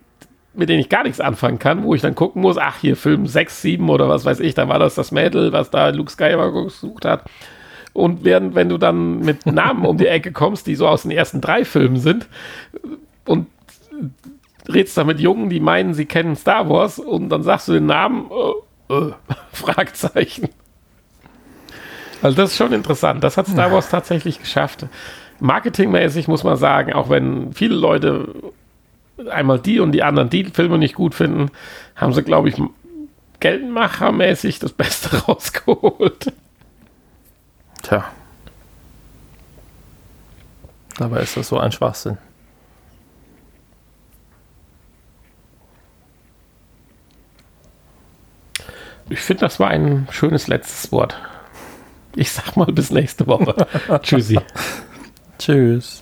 [0.53, 3.27] mit denen ich gar nichts anfangen kann, wo ich dann gucken muss, ach, hier Film
[3.27, 6.65] 6, 7 oder was weiß ich, da war das das Mädel, was da Luke Skywalker
[6.65, 7.25] gesucht hat.
[7.95, 11.13] Und während, wenn du dann mit Namen um die Ecke kommst, die so aus den
[11.13, 12.29] ersten drei Filmen sind,
[13.25, 13.47] und
[14.69, 17.87] redst da mit Jungen, die meinen, sie kennen Star Wars, und dann sagst du den
[17.87, 18.53] Namen, äh,
[18.93, 20.49] äh, Fragezeichen.
[22.23, 23.25] Also das ist schon interessant.
[23.25, 24.87] Das hat Star Wars tatsächlich geschafft.
[25.41, 28.29] Marketingmäßig muss man sagen, auch wenn viele Leute
[29.29, 31.51] einmal die und die anderen die Filme nicht gut finden,
[31.97, 32.57] haben sie, glaube ich,
[33.41, 36.33] geldmachermäßig das Beste rausgeholt.
[37.83, 38.05] Tja.
[40.97, 42.19] Dabei ist das so ein Schwachsinn.
[49.13, 51.21] Ich finde, das war ein schönes letztes Wort.
[52.17, 53.67] Ich sag mal bis nächste Woche.
[54.03, 54.41] Tschüssi.
[55.39, 56.02] Tschüss.